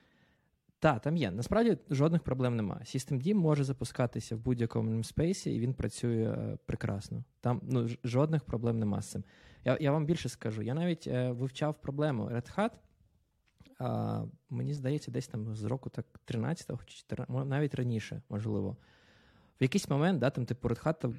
[0.79, 1.31] Так, там є.
[1.31, 2.81] Насправді жодних проблем немає.
[2.85, 7.25] Systemd може запускатися в будь-якому namespace, і він працює прекрасно.
[7.41, 9.25] Там ну, жодних проблем немає з цим.
[9.65, 10.63] Я я вам більше скажу.
[10.63, 12.71] Я навіть е, вивчав проблему Red Hat
[14.51, 18.77] Мені здається, десь там з року так 13-го чи 14 навіть раніше, можливо.
[19.61, 21.15] В якийсь момент, да, там, типу, Red Hat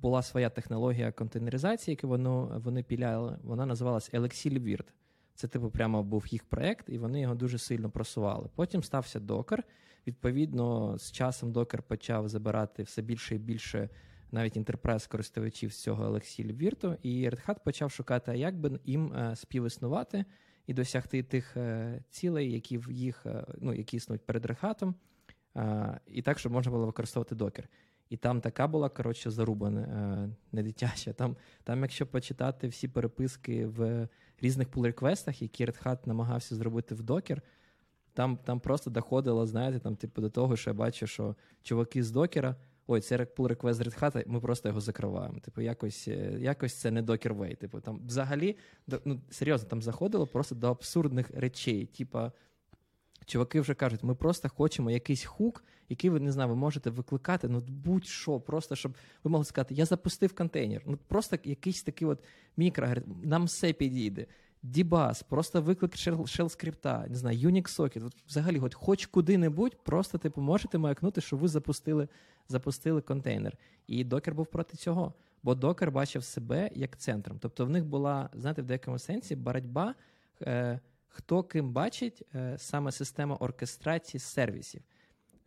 [0.00, 4.86] була своя технологія контейнеризації, яку воно, вони піляли, вона називалась Elixir Virt.
[5.34, 8.48] Це, типу, прямо був їх проект, і вони його дуже сильно просували.
[8.54, 9.64] Потім стався докер.
[10.06, 13.88] Відповідно, з часом докер почав забирати все більше і більше
[14.32, 19.12] навіть інтерпрес користувачів з цього Elixir Virtu, і Red Hat почав шукати, як би їм
[19.12, 20.24] е, співіснувати
[20.68, 24.94] і досягти тих е, цілей, які в їх, е, ну, які існують перед Hat,
[26.06, 27.68] і так, щоб можна було використовувати докер.
[28.08, 29.70] І там така була, коротше, заруба
[30.52, 31.12] не дитяча.
[31.12, 34.08] Там, там, якщо почитати всі переписки в
[34.40, 37.42] різних pull-реквестах, які Red Hat намагався зробити в докер,
[38.12, 42.10] там там просто доходило, знаєте, там, типу, до того, що я бачу, що чуваки з
[42.10, 42.56] докера
[42.88, 45.38] ой, це pull request Red Hat, ми просто його закриваємо.
[45.40, 47.56] Типу, якось е, якось це не Way.
[47.56, 48.56] Типу, там взагалі,
[49.04, 51.86] ну серйозно, там заходило просто до абсурдних речей.
[51.86, 52.32] Типа,
[53.26, 57.48] чуваки вже кажуть, ми просто хочемо якийсь хук, який ви не знаю, ви можете викликати,
[57.48, 60.82] ну будь-що, просто щоб ви могли сказати, я запустив контейнер.
[60.86, 62.24] Ну просто якийсь такий от
[62.56, 62.88] мікро,
[63.22, 64.26] нам все підійде.
[64.62, 70.40] Дібас, просто виклик shell скрипта, не знаю, Unix Socket, взагалі, хоч, хоч куди-небудь, просто типу
[70.40, 72.08] можете маякнути, що ви запустили
[72.48, 73.58] запустили контейнер.
[73.86, 77.38] І докер був проти цього, бо докер бачив себе як центром.
[77.40, 79.94] Тобто в них була, знаєте, в деякому сенсі боротьба,
[80.42, 84.82] е, хто ким бачить е, саме система оркестрації сервісів.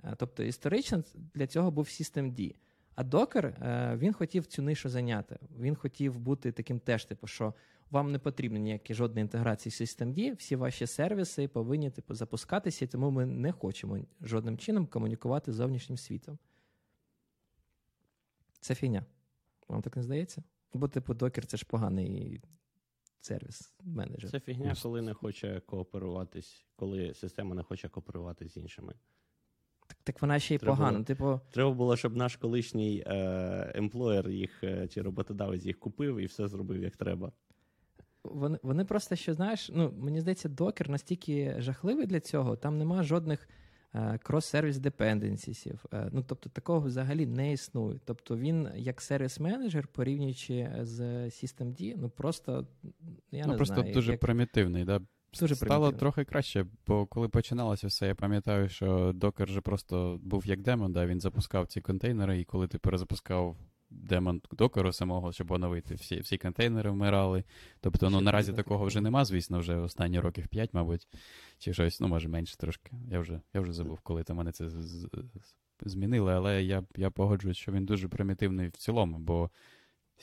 [0.04, 2.56] Е, тобто історично для цього був Systemd.
[2.96, 5.40] А докер е, він хотів цю нишу зайняти.
[5.60, 7.54] Він хотів бути таким теж, типу, що
[7.92, 13.12] вам не потрібно ніякі жодної інтеграції з Systemd, всі ваші сервіси повинні типу, запускатися, тому
[13.12, 16.38] ми не хочемо жодним чином комунікувати з зовнішнім світом.
[18.60, 19.06] Це фігня.
[19.68, 20.44] Вам так не здається?
[20.74, 22.42] Бо, типу, докер це ж поганий
[23.22, 24.32] сервіс менеджер.
[24.32, 28.94] Це фігня, коли не хоче кооперуватись, коли система не хоче кооперуватись з іншими.
[29.88, 31.04] Так так вона ще й треба погана.
[31.04, 31.40] Типу...
[31.52, 36.48] Треба було, щоб наш колишній е, емплоєр їх е, чи роботодавець їх купив і все
[36.48, 37.32] зробив як треба.
[38.24, 43.04] Вони вони просто що знаєш, ну мені здається, докер настільки жахливий для цього, там нема
[43.04, 43.50] жодних
[43.94, 45.86] крос-сервіс депенденсісів.
[46.12, 48.00] Ну, тобто такого взагалі не існує.
[48.06, 52.68] Тобто він, як сервіс-менеджер, порівнюючи з Systemd, ну просто
[53.32, 53.94] я ну, не просто знаю.
[53.94, 54.20] дуже як...
[54.20, 55.02] примітивний, да?
[55.40, 56.00] Дуже Стало примітивно.
[56.00, 60.94] трохи краще, бо коли починалося все, я пам'ятаю, що докер же просто був як демон,
[60.94, 63.58] да, він запускав ці контейнери, і коли ти перезапускав
[63.92, 67.44] демон докеру самого, щоб оновити, всі всі контейнери вмирали.
[67.80, 71.08] Тобто, ну наразі такого вже нема, звісно, вже останні років 5, мабуть,
[71.58, 72.92] чи щось, ну, може, менше трошки.
[73.12, 74.70] Я вже я вже забув, коли там мене це
[75.82, 79.50] змінили, але я я погоджуюсь, що він дуже примітивний в цілому, бо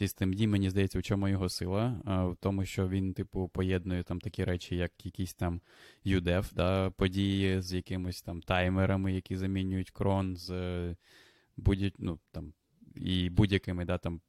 [0.00, 4.20] Systemd, мені здається, в чому його сила, а в тому, що він, типу, поєднує там
[4.20, 5.60] такі речі, як якісь там
[6.06, 10.50] UDEV, да, події з якимись там таймерами, які замінюють крон, з
[11.56, 12.52] будь ну, там,
[12.94, 14.20] і будь-якими да, там,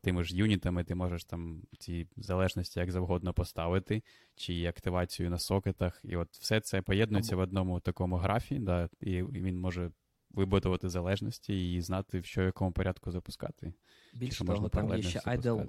[0.00, 4.02] тими ж юнітами ти можеш там ці залежності як завгодно поставити,
[4.36, 6.00] чи активацію на сокетах.
[6.04, 9.90] І от все це поєднується в одному такому графі, да, і він може
[10.30, 13.72] вибудувати залежності і знати, в що якому порядку запускати.
[14.14, 15.68] Більше того, там є ще idle,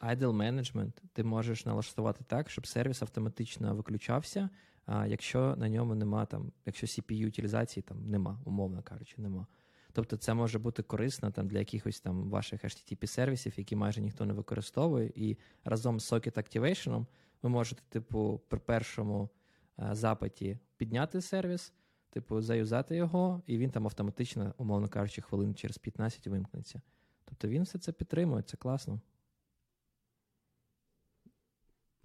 [0.00, 0.92] idle management.
[1.12, 4.50] Ти можеш налаштувати так, щоб сервіс автоматично виключався,
[4.86, 9.46] а якщо на ньому нема там, якщо CPU утилізації там нема, умовно кажучи, нема.
[9.92, 14.26] Тобто це може бути корисно там для якихось там ваших http сервісів, які майже ніхто
[14.26, 17.06] не використовує, і разом з Socket Activation
[17.42, 19.28] ви можете, типу, при першому
[19.76, 21.72] а, запиті підняти сервіс,
[22.10, 26.80] типу, заюзати його, і він там автоматично, умовно кажучи, хвилин через 15 вимкнеться.
[27.24, 29.00] Тобто він все це підтримує, це класно.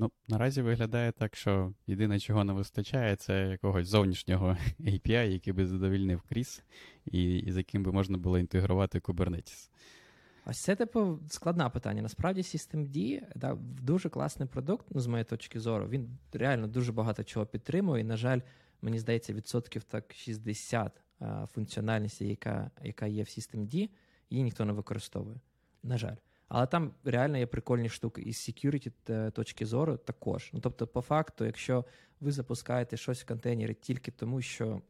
[0.04, 5.66] Ну, наразі виглядає так, що єдине, чого не вистачає, це якогось зовнішнього API, який би
[5.66, 6.63] задовільнив кріс,
[7.06, 9.70] і, і з яким би можна було інтегрувати Kubernetes.
[10.46, 12.02] Ось це, типу, складне питання.
[12.02, 15.88] Насправді, Systemd да, дуже класний продукт, ну, з моєї точки зору.
[15.89, 18.02] Він реально дуже багато чого підтримує.
[18.02, 18.39] І, на жаль,
[18.82, 23.89] мені здається, відсотків так 60 а, функціональності, яка яка є в Systemd,
[24.30, 25.38] її ніхто не використовує.
[25.84, 26.16] На жаль.
[26.56, 28.22] Але там реально є прикольні штуки.
[28.22, 30.50] І з security е, точки зору також.
[30.54, 31.86] Ну, Тобто, по факту, якщо
[32.20, 34.82] ви запускаєте щось в контейнері тільки тому, що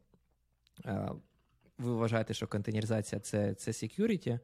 [0.86, 1.10] е,
[1.78, 4.38] ви вважаєте, що контейнеризація це це security,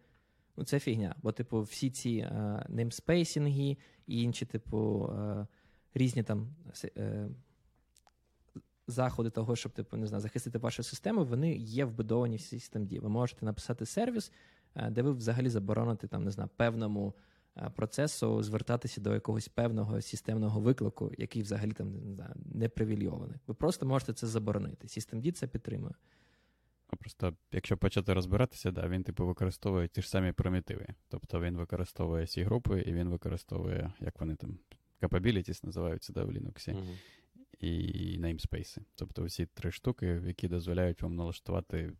[0.56, 1.14] ну це фігня.
[1.22, 2.32] Бо, типу, всі ці е,
[2.70, 5.46] namespacing і інші, типу, е,
[5.94, 6.54] різні там.
[6.96, 7.28] Е,
[8.86, 12.98] Заходи того, щоб типу, не знаю, захистити вашу систему, вони є вбудовані в системі.
[12.98, 14.32] Ви можете написати сервіс,
[14.90, 17.14] де ви взагалі забороните там, не знаю, певному
[17.56, 23.36] е, процесу звертатися до якогось певного системного виклику, який взагалі там не знаю, не привільйований.
[23.46, 24.86] Ви просто можете це заборонити.
[24.86, 25.94] Systemd це підтримує.
[26.98, 30.86] Просто, якщо почати розбиратися, да, він типу використовує ті ж самі примітиви.
[31.08, 34.58] Тобто він використовує ці групи, і він використовує, як вони там,
[35.00, 36.98] capabilities називаються да, в Linux, uh-huh.
[37.60, 38.78] і namespace.
[38.94, 41.92] Тобто всі три штуки, які дозволяють вам налаштувати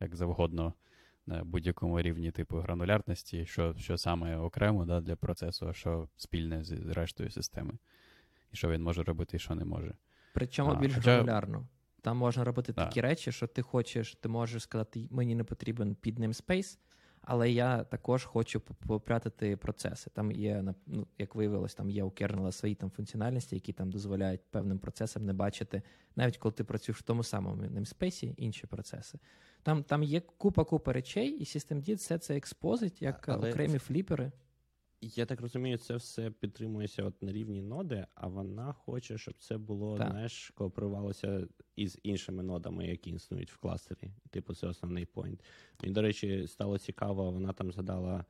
[0.00, 0.74] як завгодно
[1.28, 6.64] на будь-якому рівні типу гранулярності, що що саме окремо да, для процесу, а що спільне
[6.64, 7.72] з рештою системи.
[8.52, 9.94] І що він може робити, і що не може.
[10.34, 11.68] Причому А, більш хоча- гранулярно.
[12.02, 12.84] Там можна робити Да.
[12.86, 16.78] такі речі, що ти хочеш, ти можеш сказати, мені не потрібен під namespace,
[17.22, 20.10] але я також хочу поп- попрятати процеси.
[20.14, 24.40] Там є, ну, як виявилось, там є у кернела свої там функціональності, які там дозволяють
[24.50, 25.82] певним процесам не бачити,
[26.16, 29.18] навіть коли ти працюєш в тому самому namespace, інші процеси.
[29.62, 34.32] Там, там є купа-купа речей, і systemd все це експозить як Але окремі фліпери.
[35.00, 39.58] Я так розумію, це все підтримується от на рівні ноди, а вона хоче, щоб це
[39.58, 40.10] було, Так.
[40.10, 44.10] знаєш, кооперувалося із іншими нодами, які існують в кластері.
[44.30, 45.44] Типу, це основний point.
[45.82, 48.24] Мені, до речі, стало цікаво, вона там згадала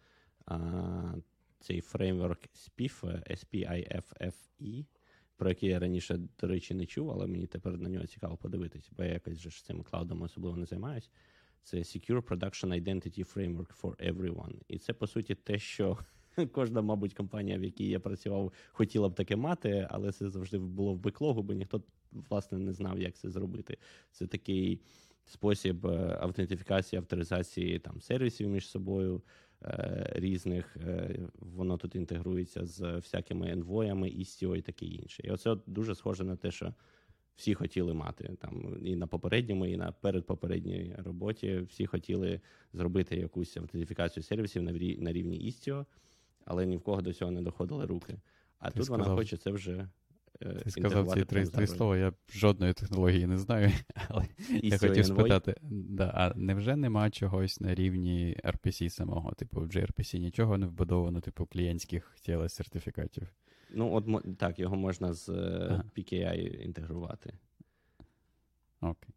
[0.47, 1.15] а,
[1.61, 4.87] цей фреймворк SPIF, SPIFFE,
[5.37, 8.91] про який я раніше, до речі, не чув, але мені тепер на нього цікаво подивитися,
[8.97, 11.11] бо я якось же ж цим клаудом особливо не займаюсь.
[11.63, 14.61] Це Secure Production Identity Framework for Everyone.
[14.69, 15.99] І це, по суті, те, що
[16.53, 20.95] кожна, мабуть, компанія, в якій я працював, хотіла б таке мати, але це завжди було
[20.95, 23.79] в беклогу, бо ніхто, власне, не знав, як це зробити.
[24.11, 24.81] Це такий
[25.27, 29.23] спосіб е, автентифікації, авторизації там, сервісів між собою
[29.63, 30.77] е, різних.
[30.77, 35.23] Е, Воно тут інтегрується з всякими енвоями, Istio і таке інше.
[35.27, 36.75] І оце дуже схоже на те, що
[37.37, 41.59] всі хотіли мати там і на попередньому, і на передпопередній роботі.
[41.69, 42.41] Всі хотіли
[42.73, 45.85] зробити якусь автентифікацію сервісів на рі- на рівні Istio,
[46.49, 48.21] але ні в кого до цього не доходили руки.
[48.59, 49.89] А Ти тут вона хоче це вже.
[50.43, 53.71] е, Ти сказав ці три, три слова, я жодної технології не знаю,
[54.09, 54.27] але
[54.63, 59.33] я хотів спитати, да, а невже нема чогось на рівні RPC самого?
[59.33, 63.29] Типу, в gRPC нічого не вбудовано, типу, клієнтських TLS сертифікатів.
[63.71, 65.85] Ну, от так, його можна з е, Ага.
[65.97, 67.33] PKI інтегрувати.
[68.81, 69.15] Окей.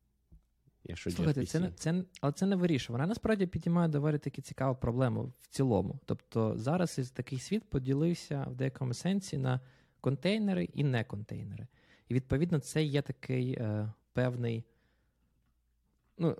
[0.84, 2.94] Якщо Слухайте, це, не- це, але це не вирішує.
[2.94, 6.00] Вона насправді підіймає доволі таки цікаву проблему в цілому.
[6.06, 9.60] Тобто зараз такий світ поділився в деякому сенсі на
[10.02, 11.68] контейнери і не контейнери.
[12.10, 14.64] І відповідно це є такий е, певний,
[16.18, 16.38] ну,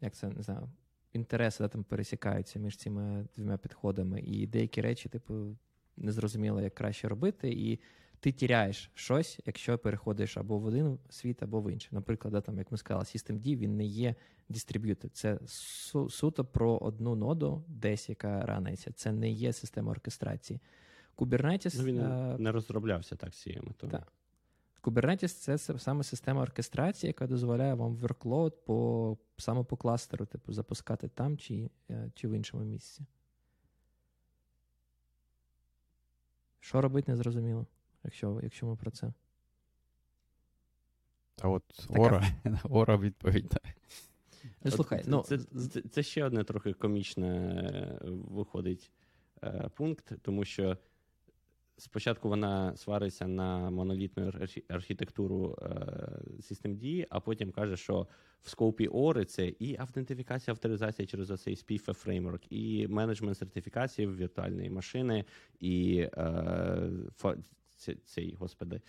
[0.00, 0.68] як це не знаю,
[1.12, 5.56] інтереси да, там пересікаються між цими двома підходами, і деякі речі, типу,
[5.96, 7.80] незрозуміло, як краще робити, і
[8.20, 11.88] ти тіряєш щось, якщо переходиш або в один світ, або в інший.
[11.92, 14.14] Наприклад, да, там, як ми сказали, Systemd, він не є
[14.48, 15.10] дистриб'ютор.
[15.10, 18.92] Це су- суто про одну ноду, десь яка раниться.
[18.92, 20.60] Це не є система оркестрації.
[21.16, 23.92] Kubernetes, Ну, він е, не розроблявся так з цією метою.
[23.92, 24.12] Так.
[24.82, 31.08] Kubernetes це саме система оркестрації, яка дозволяє вам workload по саме по кластеру, типу, запускати
[31.08, 33.02] там чи, е, чи в іншому місці.
[36.60, 37.66] Що робити, незрозуміло,
[38.04, 39.12] якщо, якщо ми про це.
[41.42, 42.24] А от Така- Ора,
[42.70, 43.46] Ора відповідь.
[43.50, 43.70] да.
[44.64, 48.90] Ну, слухай, ну, це, це, це ще одне трохи комічне е, виходить
[49.44, 50.76] е, пункт, тому що
[51.76, 54.32] спочатку вона свариться на монолітну
[54.68, 55.66] архітектуру е,
[56.40, 58.06] Systemd, а потім каже, що
[58.42, 64.70] в скопі ORI це і автентифікація, авторизація через оцей SPIFA фреймворк, і менеджмент сертифікації віртуальної
[64.70, 65.24] машини,
[65.60, 66.90] і е,
[68.04, 68.80] цей, господи,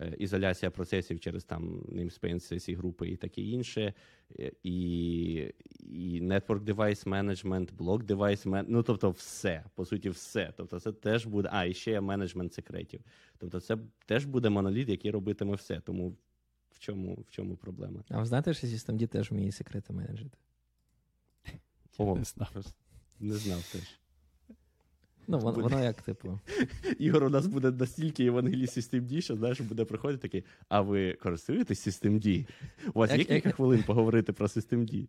[0.00, 3.94] е, ізоляція процесів через там namespace, сесії групи і таке інше,
[4.38, 5.34] е, і,
[5.78, 10.52] і Network Device Management, Block Device Management, ну тобто все, по суті, все.
[10.56, 13.00] Тобто це теж буде, а, і ще є менеджмент секретів.
[13.38, 15.80] Тобто це теж буде моноліт, який робитиме все.
[15.80, 16.16] Тому
[16.70, 18.04] в чому, в чому проблема?
[18.08, 20.38] А ви знаєте, що Systemd теж вміє секрети менеджити?
[21.98, 22.56] О, Не знав.
[23.20, 24.00] Не знав теж.
[25.28, 25.68] Ну, воно, Буде.
[25.68, 26.40] воно як, типу,
[26.98, 31.88] Ігор, у нас буде настільки євангеліст Systemd, що знаєш, буде приходити такий, а ви користуєтесь
[31.88, 32.46] Systemd?
[32.94, 35.08] У вас є кілька як- хвилин поговорити про Systemd?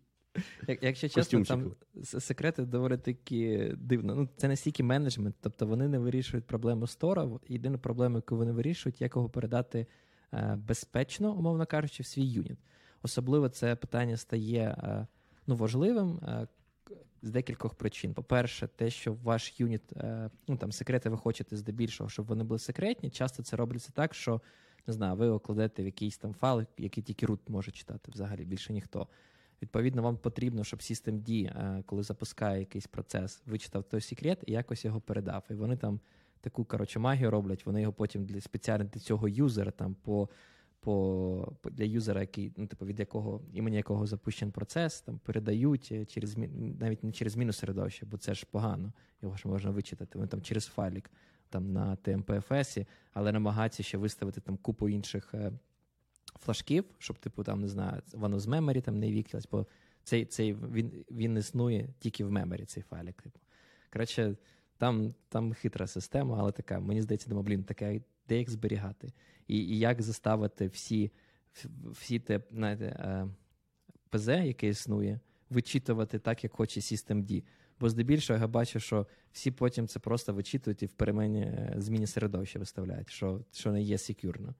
[0.67, 4.15] Як, якщо чесно, там секрети доволі таки дивно.
[4.15, 7.29] Ну, це не стільки менеджмент, тобто вони не вирішують проблему стора.
[7.47, 9.87] Єдина проблема, яку вони вирішують, як його передати
[10.33, 12.57] е, безпечно, умовно кажучи, в свій юніт.
[13.01, 15.07] Особливо це питання стає е,
[15.47, 16.47] ну, важливим е,
[17.21, 18.13] з декількох причин.
[18.13, 22.59] По-перше, те, що ваш юніт, е, ну там секрети ви хочете здебільшого, щоб вони були
[22.59, 23.09] секретні.
[23.09, 24.41] Часто це робиться так, що
[24.87, 28.45] не знаю, ви його кладете в якийсь там файл, який тільки root може читати взагалі,
[28.45, 29.07] більше ніхто.
[29.61, 34.85] Відповідно, вам потрібно, щоб Systemd, е, коли запускає якийсь процес, вичитав той секрет і якось
[34.85, 35.43] його передав.
[35.49, 35.99] І вони там
[36.41, 37.65] таку коротше магію роблять.
[37.65, 40.29] Вони його потім для спеціально для цього юзера, там по,
[40.81, 46.05] по, для юзера, який ну, типу, від якого імені якого запущений процес, там передають е,
[46.05, 46.37] через
[46.79, 48.93] навіть не через зміну середовища, бо це ж погано.
[49.21, 50.17] Його ж можна вичитати.
[50.17, 51.11] Вони там через файлік
[51.49, 55.33] там на TMPFS, але намагаються ще виставити там купу інших.
[55.33, 55.51] е,
[56.39, 59.67] Флажків, щоб, типу, там, не знаю, воно з меморі там не віклилось, бо
[60.03, 63.21] цей, цей, він він існує тільки в меморі, цей файлик.
[63.21, 63.39] Типу.
[63.93, 64.35] Коротше,
[64.77, 67.99] там там хитра система, але така, мені здається, думаю, блін, така,
[68.31, 69.13] де їх зберігати.
[69.47, 71.11] І і як заставити всі
[71.83, 73.27] всі те, знаєте, е,
[74.09, 75.19] ПЗ, яке існує,
[75.49, 77.43] вичитувати так, як хоче Systemd.
[77.79, 82.07] Бо здебільшого я бачу, що всі потім це просто вичитують і в перемені е, зміні
[82.07, 84.55] середовища виставляють, що що не є секюрно.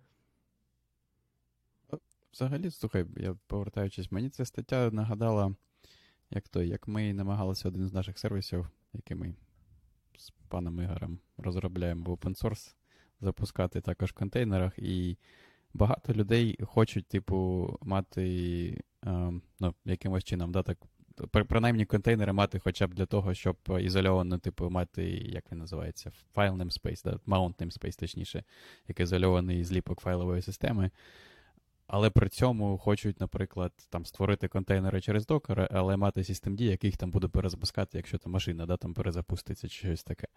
[2.34, 5.56] Взагалі, слухай, я повертаючись, мені ця стаття нагадала,
[6.30, 9.36] як то, як ми намагалися один з наших сервісів, який ми
[10.18, 12.76] з паном Ігорем розробляємо в open source,
[13.22, 14.80] запускати також в контейнерах.
[14.80, 15.18] І
[15.74, 18.26] багато людей хочуть, типу, мати
[19.06, 20.78] е, ну, якимось чином, да, так,
[21.48, 26.54] принаймні контейнери мати хоча б для того, щоб ізольовано, типу, мати, як він називається, файл
[26.54, 28.44] namespace, да, mount namespace, точніше,
[28.88, 30.92] як ізольований зліпок файлової системи.
[31.94, 37.12] Але при цьому хочуть, наприклад, там створити контейнери через докер, але мати systemd, який там
[37.12, 40.28] буде перезапускати, якщо там машина да, там перезапуститься чи щось таке.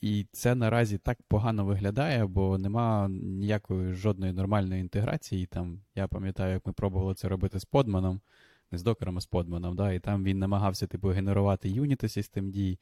[0.00, 5.46] І це наразі так погано виглядає, бо нема ніякої жодної нормальної інтеграції.
[5.46, 8.20] Там, Я пам'ятаю, як ми пробували це робити з подманом,
[8.70, 9.76] не з докером, а з подманом.
[9.76, 12.78] Да, І там він намагався типу, генерувати юніти systemd,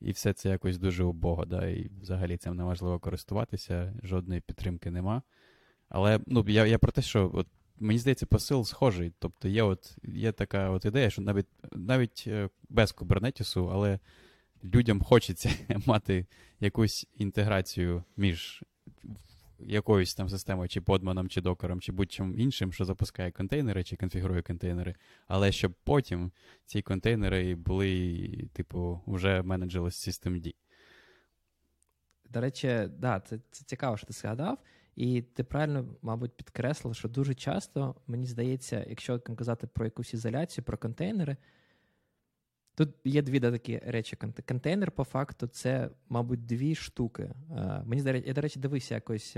[0.00, 1.44] і все це якось дуже убого.
[1.44, 5.22] Да, І взагалі цим неможливо користуватися, жодної підтримки нема.
[5.88, 7.46] Але ну, я я про те, що от,
[7.78, 9.12] мені здається, посил схожий.
[9.18, 13.98] Тобто є от, є така от ідея, що навіть навіть е, без кубернетісу, але
[14.64, 15.50] людям хочеться
[15.86, 16.26] мати
[16.60, 18.64] якусь інтеграцію між
[19.58, 24.42] якоюсь там системою, чи подманом, чи докером, чи будь-чим іншим, що запускає контейнери, чи конфігурує
[24.42, 24.94] контейнери,
[25.26, 26.32] але щоб потім
[26.66, 30.54] ці контейнери були, типу, вже менеджерились systemd.
[32.30, 34.58] До речі, да, це, це цікаво, що ти згадав.
[34.96, 40.64] І ти правильно, мабуть, підкреслив, що дуже часто, мені здається, якщо казати про якусь ізоляцію,
[40.64, 41.36] про контейнери,
[42.74, 44.16] тут є дві да, такі речі.
[44.48, 47.34] Контейнер, по факту, це, мабуть, дві штуки.
[47.84, 49.36] Мені здається, я, до речі, дивився якось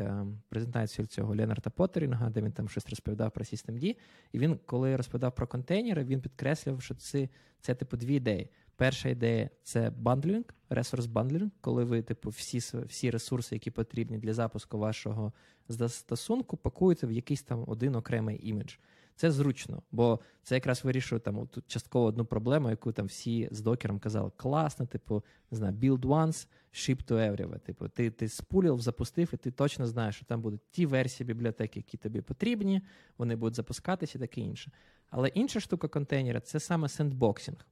[0.49, 3.97] презентацію цього Ленарда Поттерінга, де він там щось розповідав про Systemd,
[4.33, 7.29] І він, коли розповідав про контейнери, він підкреслив, що це,
[7.61, 8.51] це типу дві ідеї.
[8.77, 14.35] Перша ідея це бандлінг, ресурс бандлінг, коли ви, типу, всі всі ресурси, які потрібні для
[14.35, 15.33] запуску вашого
[15.69, 18.75] застосунку, пакуєте в якийсь там один окремий імідж.
[19.17, 23.61] Це зручно, бо це якраз вирішує там тут частково одну проблему, яку там всі з
[23.61, 27.61] докером казали: класно, типу, не знаю, build once, ship to everywhere.
[27.61, 31.79] Типу, ти ти спулів, запустив, і ти точно знаєш, що там будуть ті версії бібліотеки,
[31.79, 32.83] які тобі потрібні,
[33.19, 34.73] вони будуть запускатися таке інше.
[35.11, 37.67] Але інша штука контейнера це саме сендбоксинг.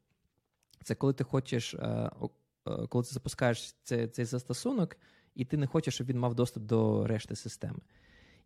[0.83, 2.11] Це коли ти хочеш, е, е,
[2.87, 4.97] коли ти запускаєш цей, цей застосунок,
[5.35, 7.79] і ти не хочеш, щоб він мав доступ до решти системи.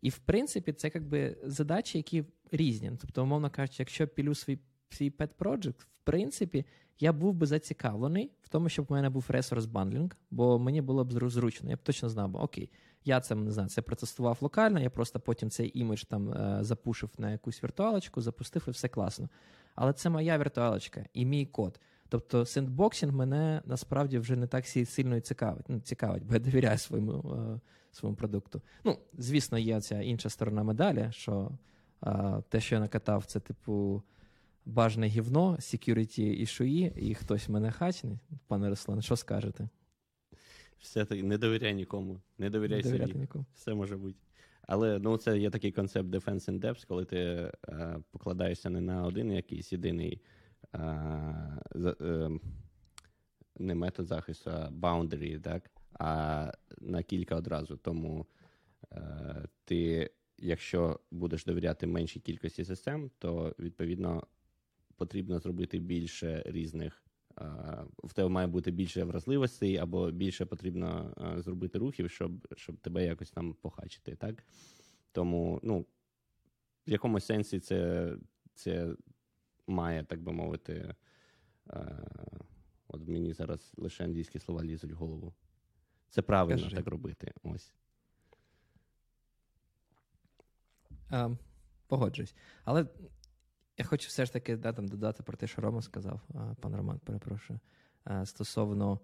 [0.03, 2.93] І в принципі, це якби задачі, які різні.
[3.01, 4.59] Тобто, умовно кажучи, якщо я пілю свій
[4.91, 6.65] свій pet project, в принципі,
[7.01, 11.05] я був би зацікавлений в тому, щоб у мене був ресурс бандлінг, бо мені було
[11.05, 11.71] б зручно.
[11.71, 12.71] Я б точно знав, бо окей,
[13.05, 17.11] я це не знаю, це протестував локально, я просто потім цей імідж там е, запушив
[17.19, 19.29] на якусь віртуалочку, запустив і все класно.
[19.75, 21.81] Але це моя віртуалочка і мій код.
[22.09, 25.65] Тобто сендбоксинг мене насправді вже не так сильно і цікавить.
[25.69, 27.61] Ну, цікавить, бо я довіряю своєму е,
[27.93, 28.63] своєму продукту.
[28.85, 31.51] Ну, звісно, є ця інша сторона медалі, що
[32.07, 34.03] е, те, що я накатав, це типу
[34.67, 38.19] бажане гівно, security і шуї, і хтось мене хачне.
[38.47, 39.69] Пане Руслан, що скажете?
[40.79, 43.15] Все таки не довіряй нікому, не довіряй не собі.
[43.19, 43.45] Нікому.
[43.55, 44.19] Все може бути.
[44.63, 47.53] Але ну, це є такий концепт defense in depth, коли ти е,
[48.11, 50.23] покладаєшся не на один якийсь єдиний
[53.59, 55.71] не метод захисту, а boundary, так?
[55.99, 57.77] а на кілька одразу.
[57.77, 58.27] Тому
[58.93, 64.27] е, ти, якщо будеш довіряти меншій кількості систем, то відповідно
[64.97, 67.03] потрібно зробити більше різних.
[68.05, 73.31] В тебе має бути більше вразливостей, або більше потрібно зробити рухів, щоб щоб тебе якось
[73.31, 74.17] там похачити.
[74.17, 74.45] так?
[75.13, 75.87] Тому, ну,
[76.87, 78.13] в якомусь сенсі це
[78.55, 78.95] це
[79.69, 80.95] має, так би мовити.
[81.71, 81.99] Е,
[82.89, 85.35] От мені зараз лише англійські слова лізуть в голову.
[86.11, 86.77] Це правильно Кажи.
[86.77, 87.33] так робити.
[87.43, 87.73] Ось.
[91.11, 91.31] А,
[91.87, 92.35] Погоджуюсь.
[92.65, 92.87] Але
[93.79, 96.77] я хочу все ж таки да, там, додати про те, що Рома сказав, а, пан
[96.77, 97.61] Роман, перепрошую,
[98.05, 99.01] а, стосовно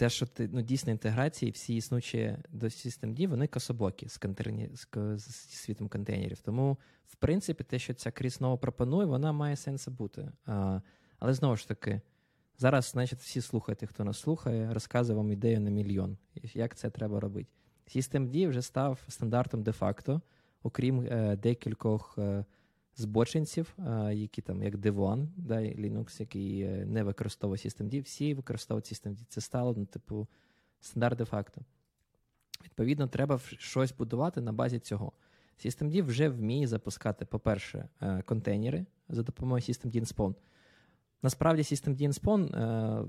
[0.00, 4.88] те, що ти ну, дійсно інтеграції, всі існуючі до Systemd, вони кособокі з, контейнер, з,
[5.18, 6.40] з світом контейнерів.
[6.40, 10.32] Тому, в принципі, те, що ця крізь знову пропонує, вона має сенс бути.
[10.46, 10.80] А,
[11.18, 12.00] Але знову ж таки,
[12.58, 16.16] зараз, значить, всі слухайте, хто нас слухає, розказує вам ідею на мільйон,
[16.54, 17.50] як це треба робити.
[17.86, 20.20] Systemd вже став стандартом де-факто,
[20.62, 22.44] окрім е, декількох е,
[23.00, 23.76] збочинців,
[24.12, 29.18] які там як Devon, да, Linux, який не використовує systemd, всі використовують systemd.
[29.28, 30.28] Це стало, ну, типу,
[30.80, 31.60] стандарт де-факто.
[32.64, 35.12] Відповідно, треба щось будувати на базі цього.
[35.64, 37.88] Systemd вже вміє запускати, по-перше,
[38.24, 40.34] контейнери за допомогою Systemd Spawn.
[41.22, 43.08] Насправді, Systemd Spawn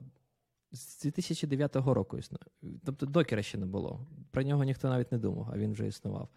[0.72, 2.46] з 2009 року існує.
[2.86, 4.08] Тобто докера ще не було.
[4.32, 6.30] Про нього ніхто навіть не думав, а він вже існував.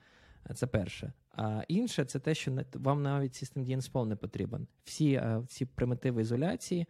[0.55, 1.13] Це перше.
[1.33, 4.67] А інше, це те, що вам навіть System DNSPOL не потрібен.
[4.85, 6.87] Всі ці примітиви ізоляції,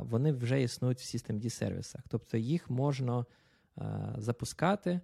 [0.00, 2.02] вони вже існують в System D сервісах.
[2.08, 3.24] Тобто їх можна
[4.16, 5.00] запускати.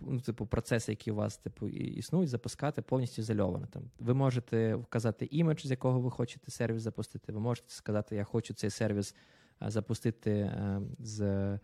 [0.00, 3.66] Ну, типу, процеси, які у вас типу, існують, запускати повністю ізольовано.
[3.66, 7.32] Там ви можете вказати імідж, з якого ви хочете сервіс запустити.
[7.32, 9.14] Ви можете сказати, я хочу цей сервіс
[9.60, 11.58] запустити е, з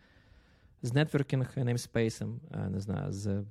[0.83, 3.45] з namespace, е, не знаю, з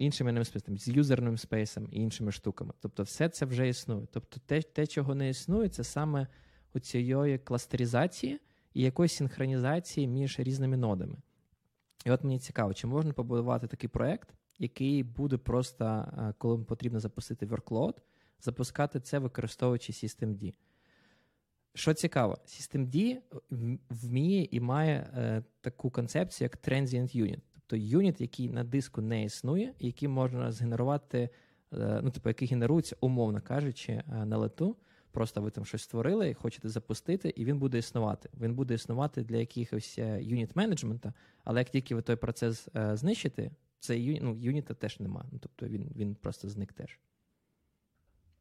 [0.00, 2.72] іншими namespace, з user namespace і іншими штуками.
[2.80, 4.06] Тобто, все це вже існує.
[4.12, 6.26] Тобто, те, те чого не існує, це саме
[6.74, 8.40] у цієї кластеризації
[8.74, 11.16] і якоїсь синхронізації між різними нодами.
[12.04, 14.28] І от мені цікаво, чи можна побудувати такий проект,
[14.58, 17.94] який буде просто, е, коли потрібно запустити workload,
[18.40, 20.54] запускати це, використовуючи systemd.
[21.74, 23.20] Що цікаво, systemd
[23.90, 27.40] вміє і має е, таку концепцію, як transient unit.
[27.70, 31.28] Тобто юніт, який на диску не існує, який можна згенерувати,
[31.72, 34.76] е, ну, типу, який генерується, умовно кажучи, е, на лету.
[35.10, 38.30] Просто ви там щось створили, хочете запустити, і він буде існувати.
[38.40, 41.14] Він буде існувати для якихось юніт менеджмента,
[41.44, 45.24] але як тільки ви той процес е, знищите, цей ну, юніта теж нема.
[45.32, 46.98] Ну, Тобто він він просто зник теж.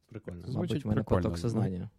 [0.07, 0.47] Прикольно.
[0.47, 1.89] Мабуть, в мене поток сознання.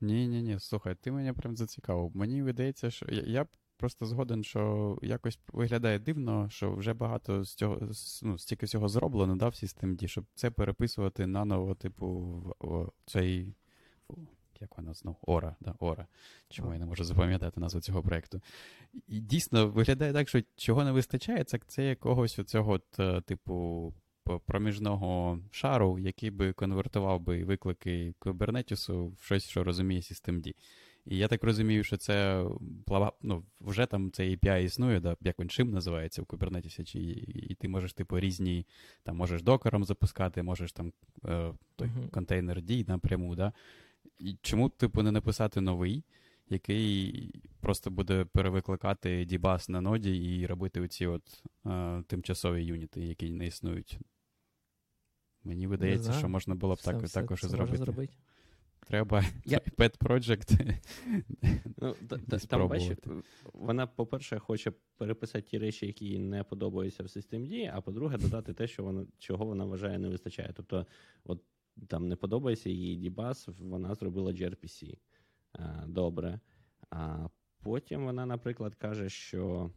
[0.00, 2.16] Ні, ні, ні, слухай, ти мене прям зацікавив.
[2.16, 3.46] Мені видається, що я, я
[3.80, 7.80] просто згоден, що якось виглядає дивно, що вже багато з цього
[8.22, 12.06] ну, стільки всього зроблено, да, в системі, щоб це переписувати наново, типу,
[12.60, 13.54] в цей.
[14.60, 15.16] Як вона знову?
[15.22, 16.06] Ора, да, Ора.
[16.48, 18.40] Чому я не можу запам'ятати назву цього проєкту.
[19.08, 23.94] І дійсно виглядає так, що чого не вистачає, це це якогось оцього, от, е, типу,
[24.46, 30.54] проміжного шару, який би конвертував би виклики Kubernetes в щось, що розуміє systemd.
[31.06, 32.44] І я так розумію, що це
[33.22, 36.98] ну, вже там цей API існує, да, як він чим називається в Kubernetes, чи,
[37.48, 38.66] і ти можеш, типу, різні,
[39.02, 40.92] там можеш докером запускати, можеш там
[41.24, 42.10] е, той uh-huh.
[42.10, 43.36] контейнер D напряму.
[43.36, 43.52] Да?
[44.18, 46.04] І чому, типу, не написати новий,
[46.50, 53.30] який просто буде перевикликати дібас на ноді і робити оці от е, тимчасові юніти, які
[53.30, 53.98] не існують
[55.44, 57.76] Мені видається, що можна було б так, все, також зробити.
[57.76, 58.12] зробити.
[58.90, 59.58] Треба Я...
[59.78, 60.76] Pet Project.
[61.76, 61.96] Ну,
[62.48, 62.98] там, бачиш,
[63.52, 68.18] Вона, по-перше, хоче переписати ті речі, які їй не подобаються в системі дії, а по-друге,
[68.18, 70.52] додати те, що вона, чого вона вважає не вистачає.
[70.56, 70.86] Тобто,
[71.24, 71.42] от
[71.88, 74.98] там не подобається їй дібас, вона зробила gRPC.
[75.86, 76.40] Добре.
[76.90, 77.28] А
[77.62, 79.70] потім вона, наприклад, каже, що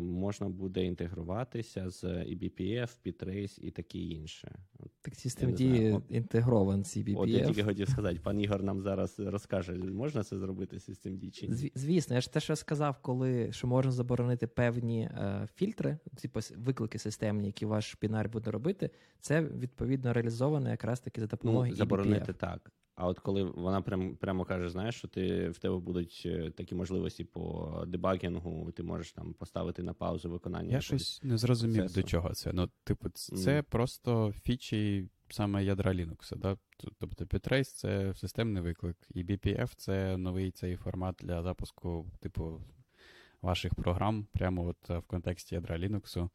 [0.00, 4.58] можна буде інтегруватися з eBPF, Ptrace і таке інше.
[5.02, 7.20] Так Systemd інтегрован з eBPF.
[7.20, 11.30] От я тільки хотів сказати, пан Ігор нам зараз розкаже, можна це зробити з Systemd
[11.30, 11.72] чи ні?
[11.74, 16.98] Звісно, я ж те, що сказав, коли що можна заборонити певні е, фільтри, типу виклики
[16.98, 21.70] системні, які ваш бінар буде робити, це відповідно реалізовано якраз таки за допомогою.
[21.70, 22.72] Ну, Заборонити так.
[23.00, 26.74] А от коли вона прям, прямо каже, знаєш, що ти в тебе будуть е, такі
[26.74, 30.72] можливості по дебагінгу, ти можеш там поставити на паузу виконання.
[30.72, 32.00] Я щось не зрозумів, процесу.
[32.00, 32.52] до чого це.
[32.52, 33.62] Ну, типу, це mm.
[33.62, 36.36] просто фічі саме ядра Linux.
[36.36, 36.56] Да?
[36.98, 42.60] Тобто Ptrace— це системний виклик, і BPF це новий цей формат для запуску, типу,
[43.42, 46.28] ваших програм прямо от в контексті ядра Linux.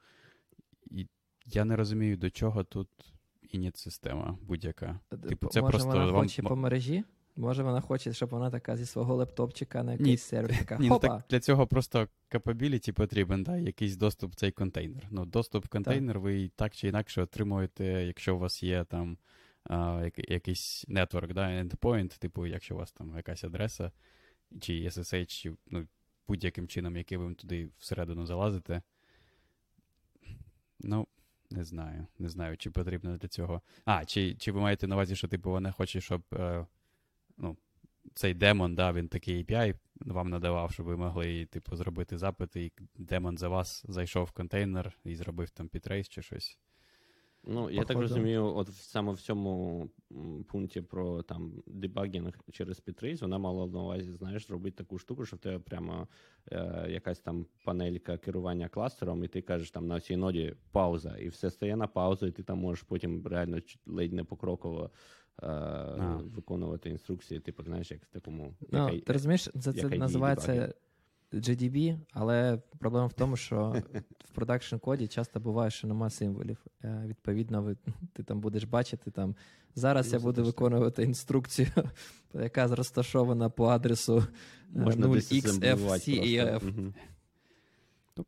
[0.91, 1.07] І
[1.45, 2.89] я не розумію, до чого тут
[3.55, 4.99] ініт-система будь-яка.
[5.29, 6.23] Типу, це Може, просто вона вам...
[6.23, 7.03] хоче по мережі?
[7.37, 10.77] Може, вона хоче, щоб вона така зі свого лептопчика на якийсь сервер така.
[10.77, 15.07] Ні, ну, так Для цього просто capability потрібен, да, якийсь доступ в цей контейнер.
[15.11, 16.23] Ну, Доступ в контейнер так.
[16.23, 19.17] ви так чи інакше отримуєте, якщо у вас є там
[19.63, 23.91] а, якийсь network, да, endpoint, типу, якщо у вас там якась адреса,
[24.61, 25.87] чи SSH, чи ну,
[26.27, 28.81] будь-яким чином, який ви туди всередину залазите.
[30.79, 31.07] Ну,
[31.55, 32.07] не знаю.
[32.19, 33.61] Не знаю, чи потрібно для цього.
[33.85, 36.65] А, чи чи ви маєте на увазі, що типу вона хоче, щоб е,
[37.37, 37.57] ну,
[38.13, 42.71] цей демон, да, він такий API вам надавав, щоб ви могли типу, зробити запити, і
[42.95, 46.57] демон за вас зайшов в контейнер і зробив там підрейс чи щось.
[47.47, 49.89] Ну, я так розумію, от саме в цьому
[50.47, 55.35] пункті про там дебагінг через P-Trace, вона мала на увазі, знаєш, зробити таку штуку, що
[55.35, 56.07] в тебе прямо
[56.51, 61.27] е, якась там панелька керування кластером, і ти кажеш там на цій ноді пауза, і
[61.29, 64.91] все стає на паузу, і ти там можеш потім реально ледь не покроково
[65.43, 65.47] е,
[66.35, 68.55] виконувати інструкції, типу, знаєш, як в такому.
[68.71, 70.73] Ну, як- ти розумієш, це, це називається
[71.35, 73.75] GDB, але проблема в тому, що
[74.25, 76.65] в продакшн коді часто буває, що нема символів.
[76.83, 77.77] Е, Відповідно, ви,
[78.13, 79.35] ти там будеш бачити там.
[79.75, 81.67] Зараз я буду виконувати інструкцію,
[82.33, 84.23] яка розташована по адресу
[84.75, 85.87] е, 0xfcef.
[85.87, 86.59] просто.
[86.63, 86.93] Мгм.
[88.17, 88.25] Ну,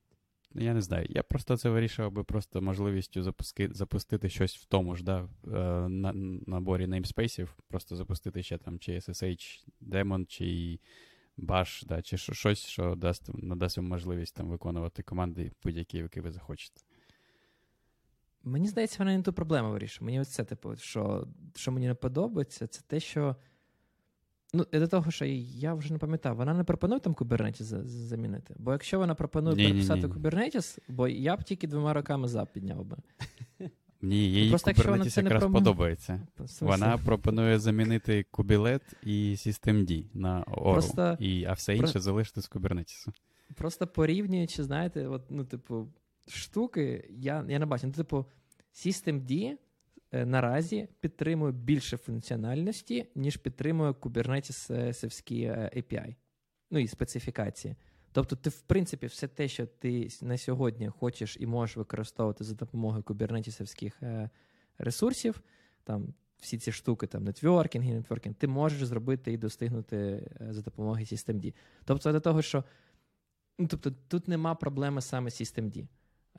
[0.56, 1.08] Я не знаю.
[1.10, 5.90] Я просто це вирішував би просто можливістю запуски, запустити щось в тому ж, да, е,
[5.90, 6.14] на,
[6.48, 10.80] наборі namespaceів, просто запустити ще там чи SSH Daemon, чи
[11.38, 16.32] Bash, да, чи щось, що дасть, надасть вам можливість там виконувати команди будь-які, які ви
[16.32, 16.82] захочете.
[18.44, 20.06] Мені здається, вона не ту проблему вирішує.
[20.06, 23.36] Мені ось це, типу, що, що мені не подобається, це те, що.
[24.54, 28.56] Ну, і до того, що я вже не пам'ятав, вона не пропонує там Kubernetes замінити.
[28.58, 32.98] Бо якщо вона пропонує переписати Kubernetes, бо я б тільки двома роками зап підняв би.
[34.02, 36.28] Мені їй Просто Kubernetes якраз промо- подобається.
[36.62, 42.50] Вона пропонує замінити Kubelet і Systemd на Oru, Просто- і, а все інше залишити з
[42.52, 43.08] Kubernetes.
[43.56, 45.88] Просто порівнюючи, знаєте, от, ну, типу,
[46.28, 47.88] штуки, я, я не бачу.
[47.88, 48.26] Ну, типу,
[48.74, 49.58] Systemd
[50.12, 56.16] е, наразі підтримує більше функціональності, ніж підтримує Kubernetes е, севські е, API.
[56.72, 57.76] Ну і специфікації.
[58.18, 62.56] Тобто, ти, в принципі, все те, що ти на сьогодні хочеш і можеш використовувати за
[62.56, 64.30] допомогою кубернетісовських е,
[64.78, 65.42] ресурсів,
[65.84, 70.62] там всі ці штуки, там networking, і networking, ти можеш зробити і достигнути е, за
[70.62, 71.54] допомогою Systemd.
[71.86, 72.64] Тобто, до того, що
[73.60, 75.88] Ну, тобто тут нема проблеми саме Systemd.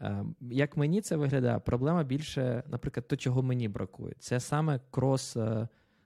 [0.00, 4.14] Е, Як мені це виглядає, проблема більше, наприклад, то, чого мені бракує.
[4.18, 5.36] Це саме cross,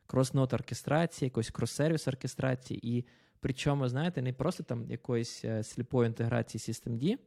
[0.06, 2.96] cross-node оркестрації, якоїсь cross-service оркестрації.
[2.96, 3.04] І
[3.42, 7.18] причому, знаєте, не просто там якоїсь е, сліпої інтеграції Systemd.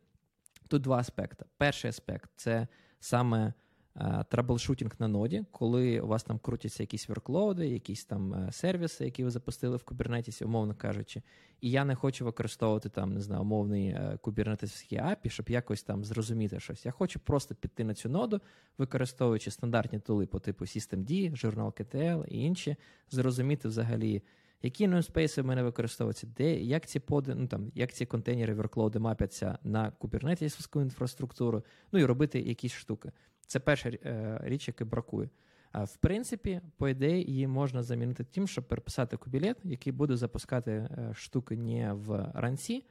[0.68, 1.46] Тут два аспекти.
[1.58, 2.68] Перший аспект це
[3.00, 3.54] саме
[3.96, 8.52] е, troubleshooting на ноді, коли у вас там крутяться якісь workload -и, якісь там е,
[8.52, 11.22] сервіси, які ви запустили в Kubernetes, умовно кажучи.
[11.62, 16.60] І я не хочу використовувати там, не знаю, умовний кубернетівський API, щоб якось там зрозуміти
[16.60, 16.86] щось.
[16.86, 18.42] Я хочу просто піти на цю ноду,
[18.78, 22.76] використовуючи стандартні тули по типу Systemd, journalctl і інші,
[23.10, 24.24] зрозуміти взагалі,
[24.66, 28.91] які namespace в мене використовуються, де, як ці поди, ну там, як ці контейнери workload
[28.91, 33.12] -и мапяться на кубернетівську інфраструктуру, ну і робити якісь штуки.
[33.48, 35.30] Це перша е, річ, яка бракує.
[35.72, 40.72] А в принципі, по ідеї, її можна замінити тим, щоб переписати кубілет, який буде запускати
[40.72, 42.86] е, штуки не в ранці.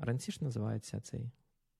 [0.00, 1.30] Ранці ж називається цей.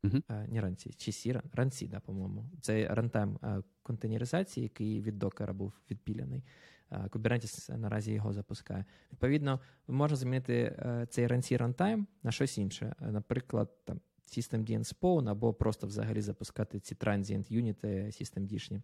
[0.05, 2.44] Е, не ранці, чи сіра, ранці, да, по-моєму.
[2.61, 6.44] Це рантайм е, контейнеризації, який від докера був відпіляний.
[6.93, 8.84] Е, Kubernetes наразі його запускає.
[9.12, 12.95] Відповідно, можна замінити е, цей ранці рантайм на щось інше.
[13.01, 18.82] Е, Наприклад, там Systemd and Spawn, або просто взагалі запускати ці transient юніти Systemd-шні.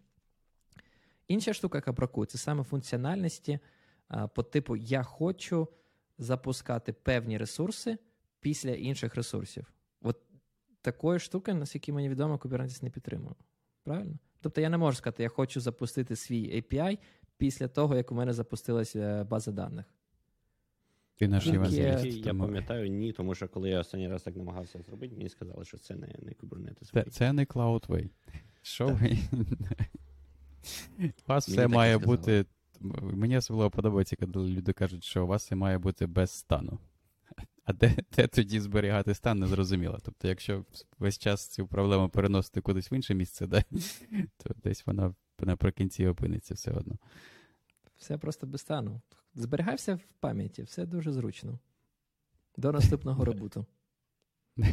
[1.28, 3.58] Інша штука, яка бракує, це саме функціональності
[4.34, 5.68] по типу я хочу
[6.18, 7.98] запускати певні ресурси
[8.40, 9.72] після інших ресурсів.
[10.02, 10.20] От
[10.80, 13.34] такої штуки, наскільки мені відомо, Kubernetes не підтримує.
[13.82, 14.18] Правильно?
[14.40, 16.98] Тобто я не можу сказати, я хочу запустити свій API
[17.38, 19.84] після того, як у мене запустилася база даних.
[21.16, 22.16] Ти наш Тільки- евангеліст.
[22.16, 25.64] Я тому- пам'ятаю, ні, тому що коли я останній раз так намагався зробити, мені сказали,
[25.64, 26.92] що це не, не Kubernetes.
[26.92, 28.10] Це, це не Cloudway.
[28.62, 29.18] Що ви?
[30.98, 32.16] У вас Мені все має сказали.
[32.16, 32.44] бути.
[33.00, 36.78] Мені особливо подобається, коли люди кажуть, що у вас все має бути без стану.
[37.64, 39.98] А де, де тоді зберігати стан, не зрозуміло.
[40.04, 40.64] Тобто, якщо
[40.98, 43.62] весь час цю проблему переносити кудись в інше місце, да,
[44.36, 45.14] то десь вона
[45.46, 46.98] наприкінці опиниться все одно.
[47.96, 49.00] Все просто без стану.
[49.34, 51.58] Зберігайся в пам'яті, все дуже зручно.
[52.56, 53.66] До наступного ребуту.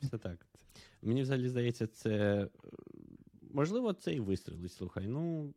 [0.00, 0.46] Все так.
[1.02, 2.48] Мені взагалі здається, це.
[3.50, 5.06] Можливо, це і вистрілить, слухай.
[5.06, 5.54] Ну.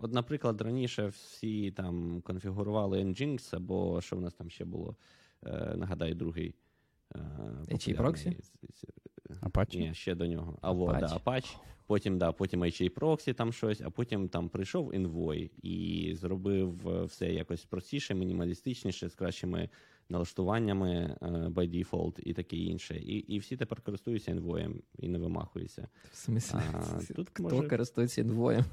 [0.00, 4.96] От, наприклад, раніше всі там конфігурували Nginx, або що в нас там ще було,
[5.46, 6.54] е, нагадай, другий.
[7.14, 7.18] Е,
[7.68, 7.96] HA
[9.40, 9.78] Apache?
[9.78, 10.58] Ні, ще до нього.
[10.60, 11.00] А во, Apache.
[11.00, 11.56] да, Apache.
[11.86, 17.04] Потім, да, потім HA Proxy там щось, а потім там прийшов Envoy і зробив е,
[17.04, 19.68] все якось простіше, мінімалістичніше, з кращими
[20.08, 22.96] налаштуваннями е, by default і таке інше.
[22.96, 25.88] І, і всі тепер користуються Envoy і не вимахуються.
[26.12, 28.64] В смислі, А, тут хто може- користується інвоєм?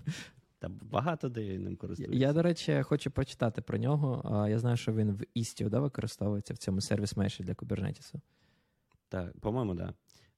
[0.59, 2.17] Та багато де ним користуються.
[2.17, 4.45] Я, до речі, хочу прочитати про нього.
[4.49, 8.13] Я знаю, що він в Istio да, використовується в цьому сервіс меші для Kubernetes.
[9.09, 9.87] Так, по-моєму, так.
[9.87, 9.93] Да.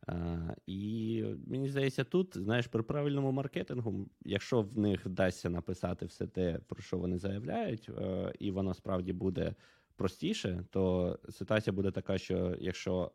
[0.07, 6.27] А, і мені здається, тут, знаєш, при правильному маркетингу, якщо в них вдасться написати все
[6.27, 9.55] те, про що вони заявляють, е, і воно справді буде
[9.95, 13.11] простіше, то ситуація буде така, що якщо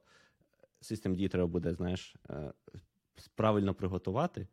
[0.83, 2.53] Systemd треба буде, знаєш, е,
[3.35, 4.49] правильно приготувати,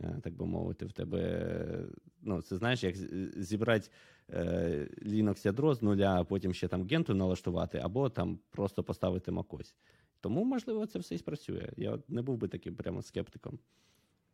[0.00, 1.18] е, так би мовити, в тебе.
[1.20, 1.86] е,
[2.26, 2.96] Ну, це знаєш, як
[3.36, 3.88] зібрати
[4.30, 9.30] е, Linux ядро з нуля, а потім ще там генту налаштувати, або там просто поставити
[9.30, 9.74] macOS.
[10.24, 11.68] Тому, можливо, це все і спрацює.
[11.76, 13.58] Я не був би таким прямо скептиком.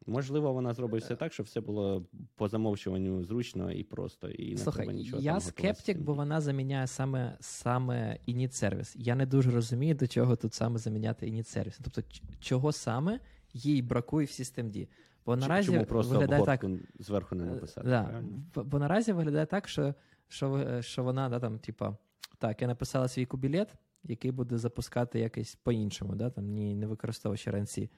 [0.06, 4.30] Можливо, вона зробить все так, щоб все було по замовчуванню зручно і просто.
[4.30, 8.96] І не Слухай, треба нічого я там скептик, бо вона заміняє саме, саме ініт-сервіс.
[8.98, 11.78] Я не дуже розумію, до чого тут саме заміняти ініт-сервіс.
[11.84, 12.02] Тобто,
[12.40, 13.20] чого саме
[13.52, 14.88] їй бракує в Systemd.
[15.26, 16.64] Бо наразі Чому просто виглядає так.
[16.98, 17.88] зверху не Е, написати?
[17.88, 18.22] Да.
[18.54, 19.94] Бо наразі виглядає так, що,
[20.28, 21.96] що, що вона да, там, типа,
[22.38, 23.74] так, я написала свій кубілет,
[24.04, 27.88] який буде запускати якось по-іншому, да, там, ні, не використовуючи RNC.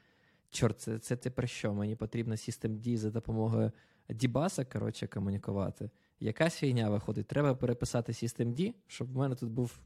[0.51, 1.75] Чорт, це, це тепер що?
[1.75, 3.73] Мені потрібно systemd за допомогою
[4.11, 5.91] дібаса, коротше, комунікувати.
[6.21, 7.27] Якась фігня виходить.
[7.27, 9.79] Треба переписати systemd, щоб в мене тут був,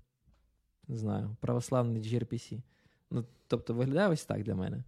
[0.88, 2.62] не знаю, православний gRPC.
[3.10, 4.84] Ну, тобто виглядає ось так для мене.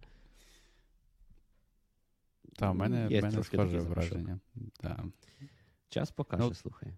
[2.55, 4.39] Та, в мене, мене схоже враження.
[4.79, 5.03] Та.
[5.89, 6.93] Час покаже, Ну, слухай.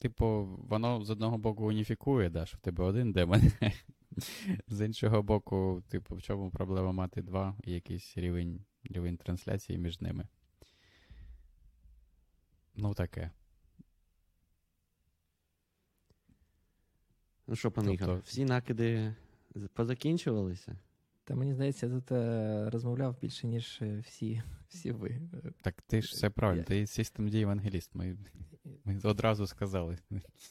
[0.00, 3.40] Типу, воно з одного боку уніфікує, да, що в тебе один демон.
[4.68, 10.00] З іншого боку, типу, в чому проблема мати два і якийсь рівень, рівень трансляції між
[10.00, 10.28] ними.
[12.74, 13.30] Ну, таке.
[17.46, 19.14] Ну що, пане Тобто- Ігор, всі накиди
[19.74, 20.78] позакінчувалися?
[21.30, 25.08] Та мені здається, я тут е, розмовляв більше, ніж е, всі, всі ви.
[25.08, 27.94] Е, Так ти ж все правильно, Я- ти System D евангеліст.
[27.94, 28.16] Ми,
[28.84, 29.98] ми одразу сказали.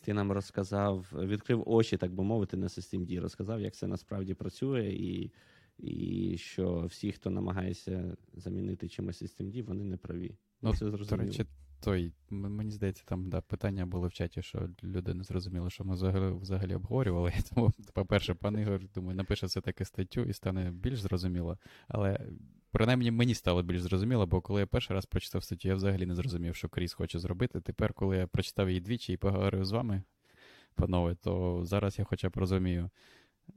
[0.03, 4.89] Ти нам розказав, відкрив очі, так би мовити, на Systemd, розказав, як це насправді працює,
[4.89, 5.31] і,
[5.77, 10.35] і що всі, хто намагається замінити чимось Systemd, вони не праві.
[10.61, 11.27] Ну, це До зрозуміло.
[11.27, 11.45] речі,
[11.79, 15.93] той, мені здається, там да, питання були в чаті, що люди не зрозуміли, що ми
[15.93, 17.33] взагалі, взагалі обговорювали.
[17.55, 21.57] Тому, по-перше, пан Ігор, думаю, напише все таки статтю і стане більш зрозуміло.
[21.87, 22.19] Але
[22.71, 26.15] принаймні мені стало більш зрозуміло, бо коли я перший раз прочитав статтю, я взагалі не
[26.15, 27.61] зрозумів, що Кріс хоче зробити.
[27.61, 30.03] Тепер, коли я прочитав її двічі і поговорив з вами,
[30.75, 32.89] панове, то зараз я хоча б розумію,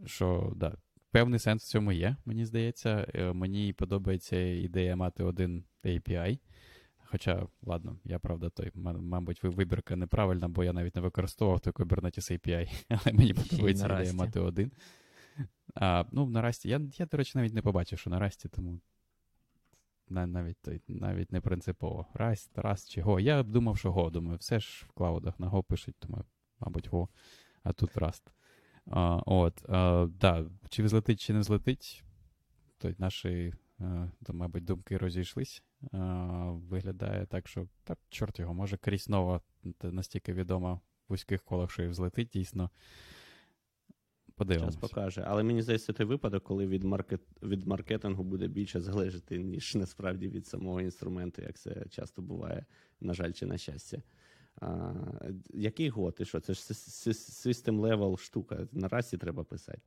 [0.07, 0.77] що да,
[1.11, 3.07] певний сенс в цьому є, мені здається.
[3.15, 6.39] Е, Мені подобається ідея мати один API.
[7.13, 11.73] Хоча, ладно, я правда той, м- мабуть, вибірка неправильна, бо я навіть не використовував той
[11.73, 14.73] Kubernetes API, але мені подобається ідея мати один.
[15.75, 16.69] А, ну, на Расті.
[16.69, 18.81] Я, я, до речі, навіть не побачив, що на Расті, тому
[20.09, 20.57] навіть,
[20.89, 22.07] навіть не принципово.
[22.15, 23.21] Раст, Раст чи Go.
[23.21, 24.11] Я думав, що Go.
[24.11, 26.25] Думаю, все ж в клаудах на Go пишуть, тому,
[26.61, 27.09] мабуть, Go,
[27.63, 28.23] а тут Rust.
[28.87, 32.05] А, от, а, да, чи взлетить, чи не взлетить,
[32.79, 35.63] то наші, е, то, мабуть, думки розійшлись.
[35.93, 39.41] А, виглядає так, що так, чорт його, може Кріс Нова
[39.83, 42.71] настільки відома в вузьких колах, що і взлетить дійсно.
[44.35, 44.75] Подивимось.
[44.75, 45.25] Час покаже.
[45.27, 47.21] Але мені здається, це той випадок, коли від, маркет...
[47.43, 52.67] від маркетингу буде більше залежати, ніж насправді від самого інструменту, як це часто буває,
[53.01, 54.03] на жаль, чи на щастя.
[54.61, 54.95] А,
[55.51, 56.17] який год?
[56.21, 56.41] І що?
[56.41, 58.69] Це ж сис- сис- system level штука.
[58.73, 59.81] На расі треба писати.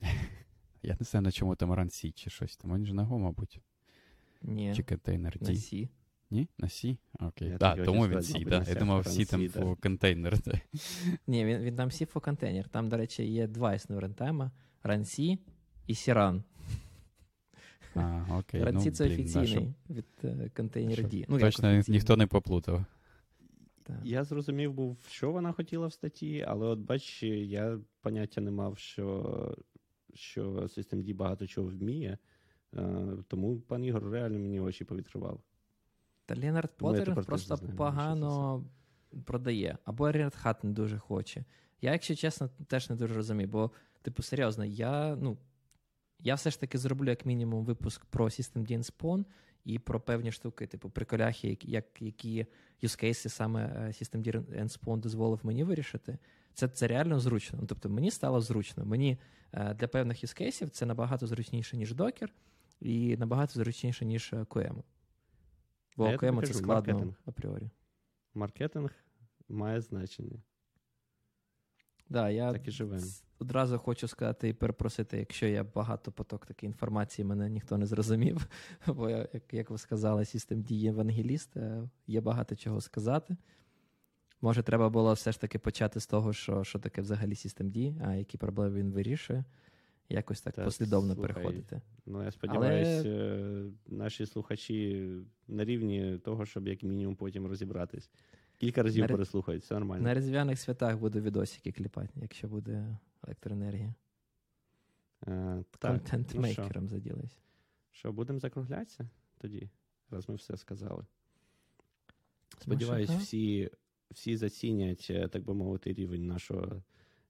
[0.82, 2.56] Я не знаю, на чому там RunC чи щось.
[2.56, 3.60] Там він же на Go, мабуть.
[4.42, 5.52] Ні, Чи контейнер на D.
[5.52, 5.88] C.
[6.30, 6.48] Ні?
[6.58, 6.96] На C?
[7.20, 7.48] Окей.
[7.48, 8.60] Я Так, так тому він C, да.
[8.60, 9.60] на Я думав, C там да.
[9.60, 10.38] for контейнер.
[11.26, 12.68] Ні, він, він там C for контейнер.
[12.68, 14.50] Там, до речі, є два існує рантайма:
[14.84, 15.38] RunC
[15.86, 16.42] і CRAN.
[17.94, 18.62] А, окей.
[18.62, 21.02] RunC ну, це блін, офіційний від е, контейнера?
[21.02, 21.24] D.
[21.28, 22.84] Ну, Точно ніхто не поплутав.
[23.82, 23.96] Так.
[24.04, 28.78] Я зрозумів був, що вона хотіла в статті, але от бач, я поняття не мав,
[28.78, 29.56] що,
[30.14, 32.18] що Systemd багато чого вміє.
[32.76, 35.40] Е, Тому пан Ігор реально мені очі повідкривав.
[36.26, 36.34] Та
[36.76, 38.64] Поттерінг тепер просто знаю, погано
[39.24, 39.78] продає.
[39.84, 41.44] Або Ренат Хат не дуже хоче.
[41.80, 43.70] Я, якщо чесно, теж не дуже розумію, бо,
[44.02, 45.38] типу, серйозно, я, ну,
[46.18, 49.24] я все ж таки зроблю як мінімум випуск про Systemd Spawn
[49.64, 52.46] і про певні штуки, типу, приколяхи, як, які
[52.82, 56.18] cases саме е, Systemd Spawn дозволив мені вирішити.
[56.54, 57.58] Це, це реально зручно.
[57.60, 58.84] Ну, тобто мені стало зручно.
[58.84, 59.18] Мені
[59.52, 62.28] е, для певних cases це набагато зручніше, ніж Docker,
[62.80, 64.82] і набагато зручніше, ніж е, QEMU.
[65.96, 67.14] Бо А QEMU це складно маркетинг.
[67.26, 67.70] апріорі.
[68.34, 68.90] Маркетинг
[69.48, 70.38] має значення.
[72.08, 73.06] Да, я Так і живемо.
[73.38, 78.46] одразу хочу сказати і перепросити, якщо я багато поток такої інформації, мене ніхто не зрозумів.
[78.86, 83.36] Бо, як, як ви сказали, System D євангеліст, е, є багато чого сказати.
[84.40, 88.06] Може, треба було все ж таки почати з того, що, що таке взагалі System D,
[88.08, 89.44] а які проблеми він вирішує.
[90.10, 91.80] Якось так Та, послідовно слухай, переходити.
[92.06, 95.10] Ну, я сподіваюся, наші слухачі
[95.48, 98.10] на рівні того, щоб як мінімум потім розібратись.
[98.58, 100.04] Кілька разів На переслухають, все нормально.
[100.04, 103.94] На різдвяних святах буду відосики кліпати, якщо буде електроенергія.
[105.26, 105.98] Е, так, ну?
[105.98, 107.38] Контент-мейкером заділись.
[107.90, 109.08] Що, будемо закруглятися
[109.38, 109.70] тоді?
[110.10, 111.04] раз ми все сказали.
[112.58, 113.70] Сподіваюсь, всі,
[114.10, 116.82] всі зацінять, е, так би мовити, рівень нашого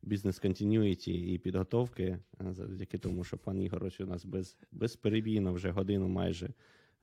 [0.02, 5.70] бізнес-континюїті і підготовки, е, завдяки тому, що пан Ігор ось у нас без, безперебійно вже
[5.70, 6.52] годину майже е,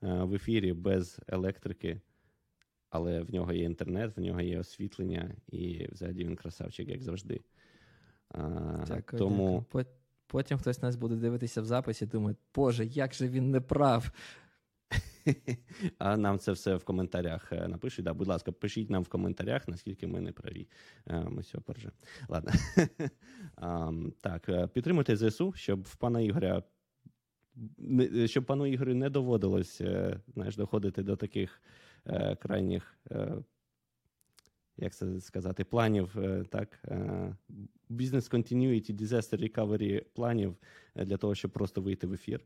[0.00, 2.00] в ефірі, без електрики,
[2.90, 7.40] але в нього є інтернет, в нього є освітлення, і взагалі він красавчик, як завжди.
[8.86, 9.86] Дякую, тому дякую.
[10.30, 14.10] Потім хтось нас буде дивитися в записі думає, Боже, як же він не прав.
[15.98, 18.04] А нам це все в коментарях е, напишуть.
[18.04, 20.68] Да, будь ласка, пишіть нам в коментарях, наскільки ми не праві.
[21.06, 21.90] Е, Ми цього порже.
[22.28, 22.52] Ладно.
[24.20, 26.62] Так, е, підтримуйте ЗСУ, щоб в пана Ігоря.
[28.26, 29.82] Щоб пану Ігорю не доводилось
[30.28, 31.62] знаєш, доходити до таких
[32.38, 32.98] крайніх,
[34.76, 36.16] як це сказати, планів,
[36.50, 36.84] так,
[37.88, 40.56] бізнес continuity, disaster recovery планів
[40.96, 42.40] для того, щоб просто вийти в ефір.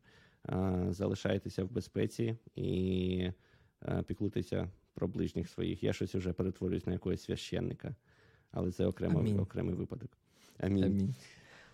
[0.49, 3.31] Е, залишайтеся в безпеці і
[3.83, 5.83] е, піклуйтеся про ближніх своїх.
[5.83, 7.95] Я щось вже перетворююсь на якогось священника,
[8.51, 10.11] але це окремо, окремий випадок.
[10.59, 10.85] Амінь.
[10.85, 11.15] Амінь.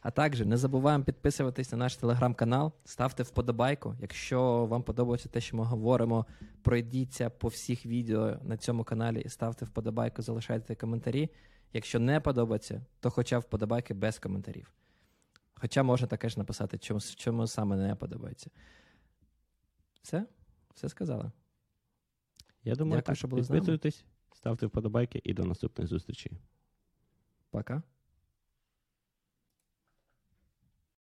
[0.00, 3.94] А також не забуваємо підписуватись на наш телеграм-канал, ставте вподобайку.
[4.00, 6.26] Якщо вам подобається те, що ми говоримо,
[6.62, 11.30] пройдіться по всіх відео на цьому каналі і ставте вподобайку, залишайте коментарі.
[11.72, 14.72] Якщо не подобається, то хоча вподобайки без коментарів.
[15.60, 18.50] Хоча можна також написати, чому, чому саме не подобається.
[20.02, 20.26] Все?
[20.74, 21.30] Все сказали.
[22.64, 23.60] Я думаю, Дякую, так, що були з нами.
[23.60, 26.32] підписуйтесь, ставте вподобайки і до наступних зустрічей.
[27.50, 27.82] Пока.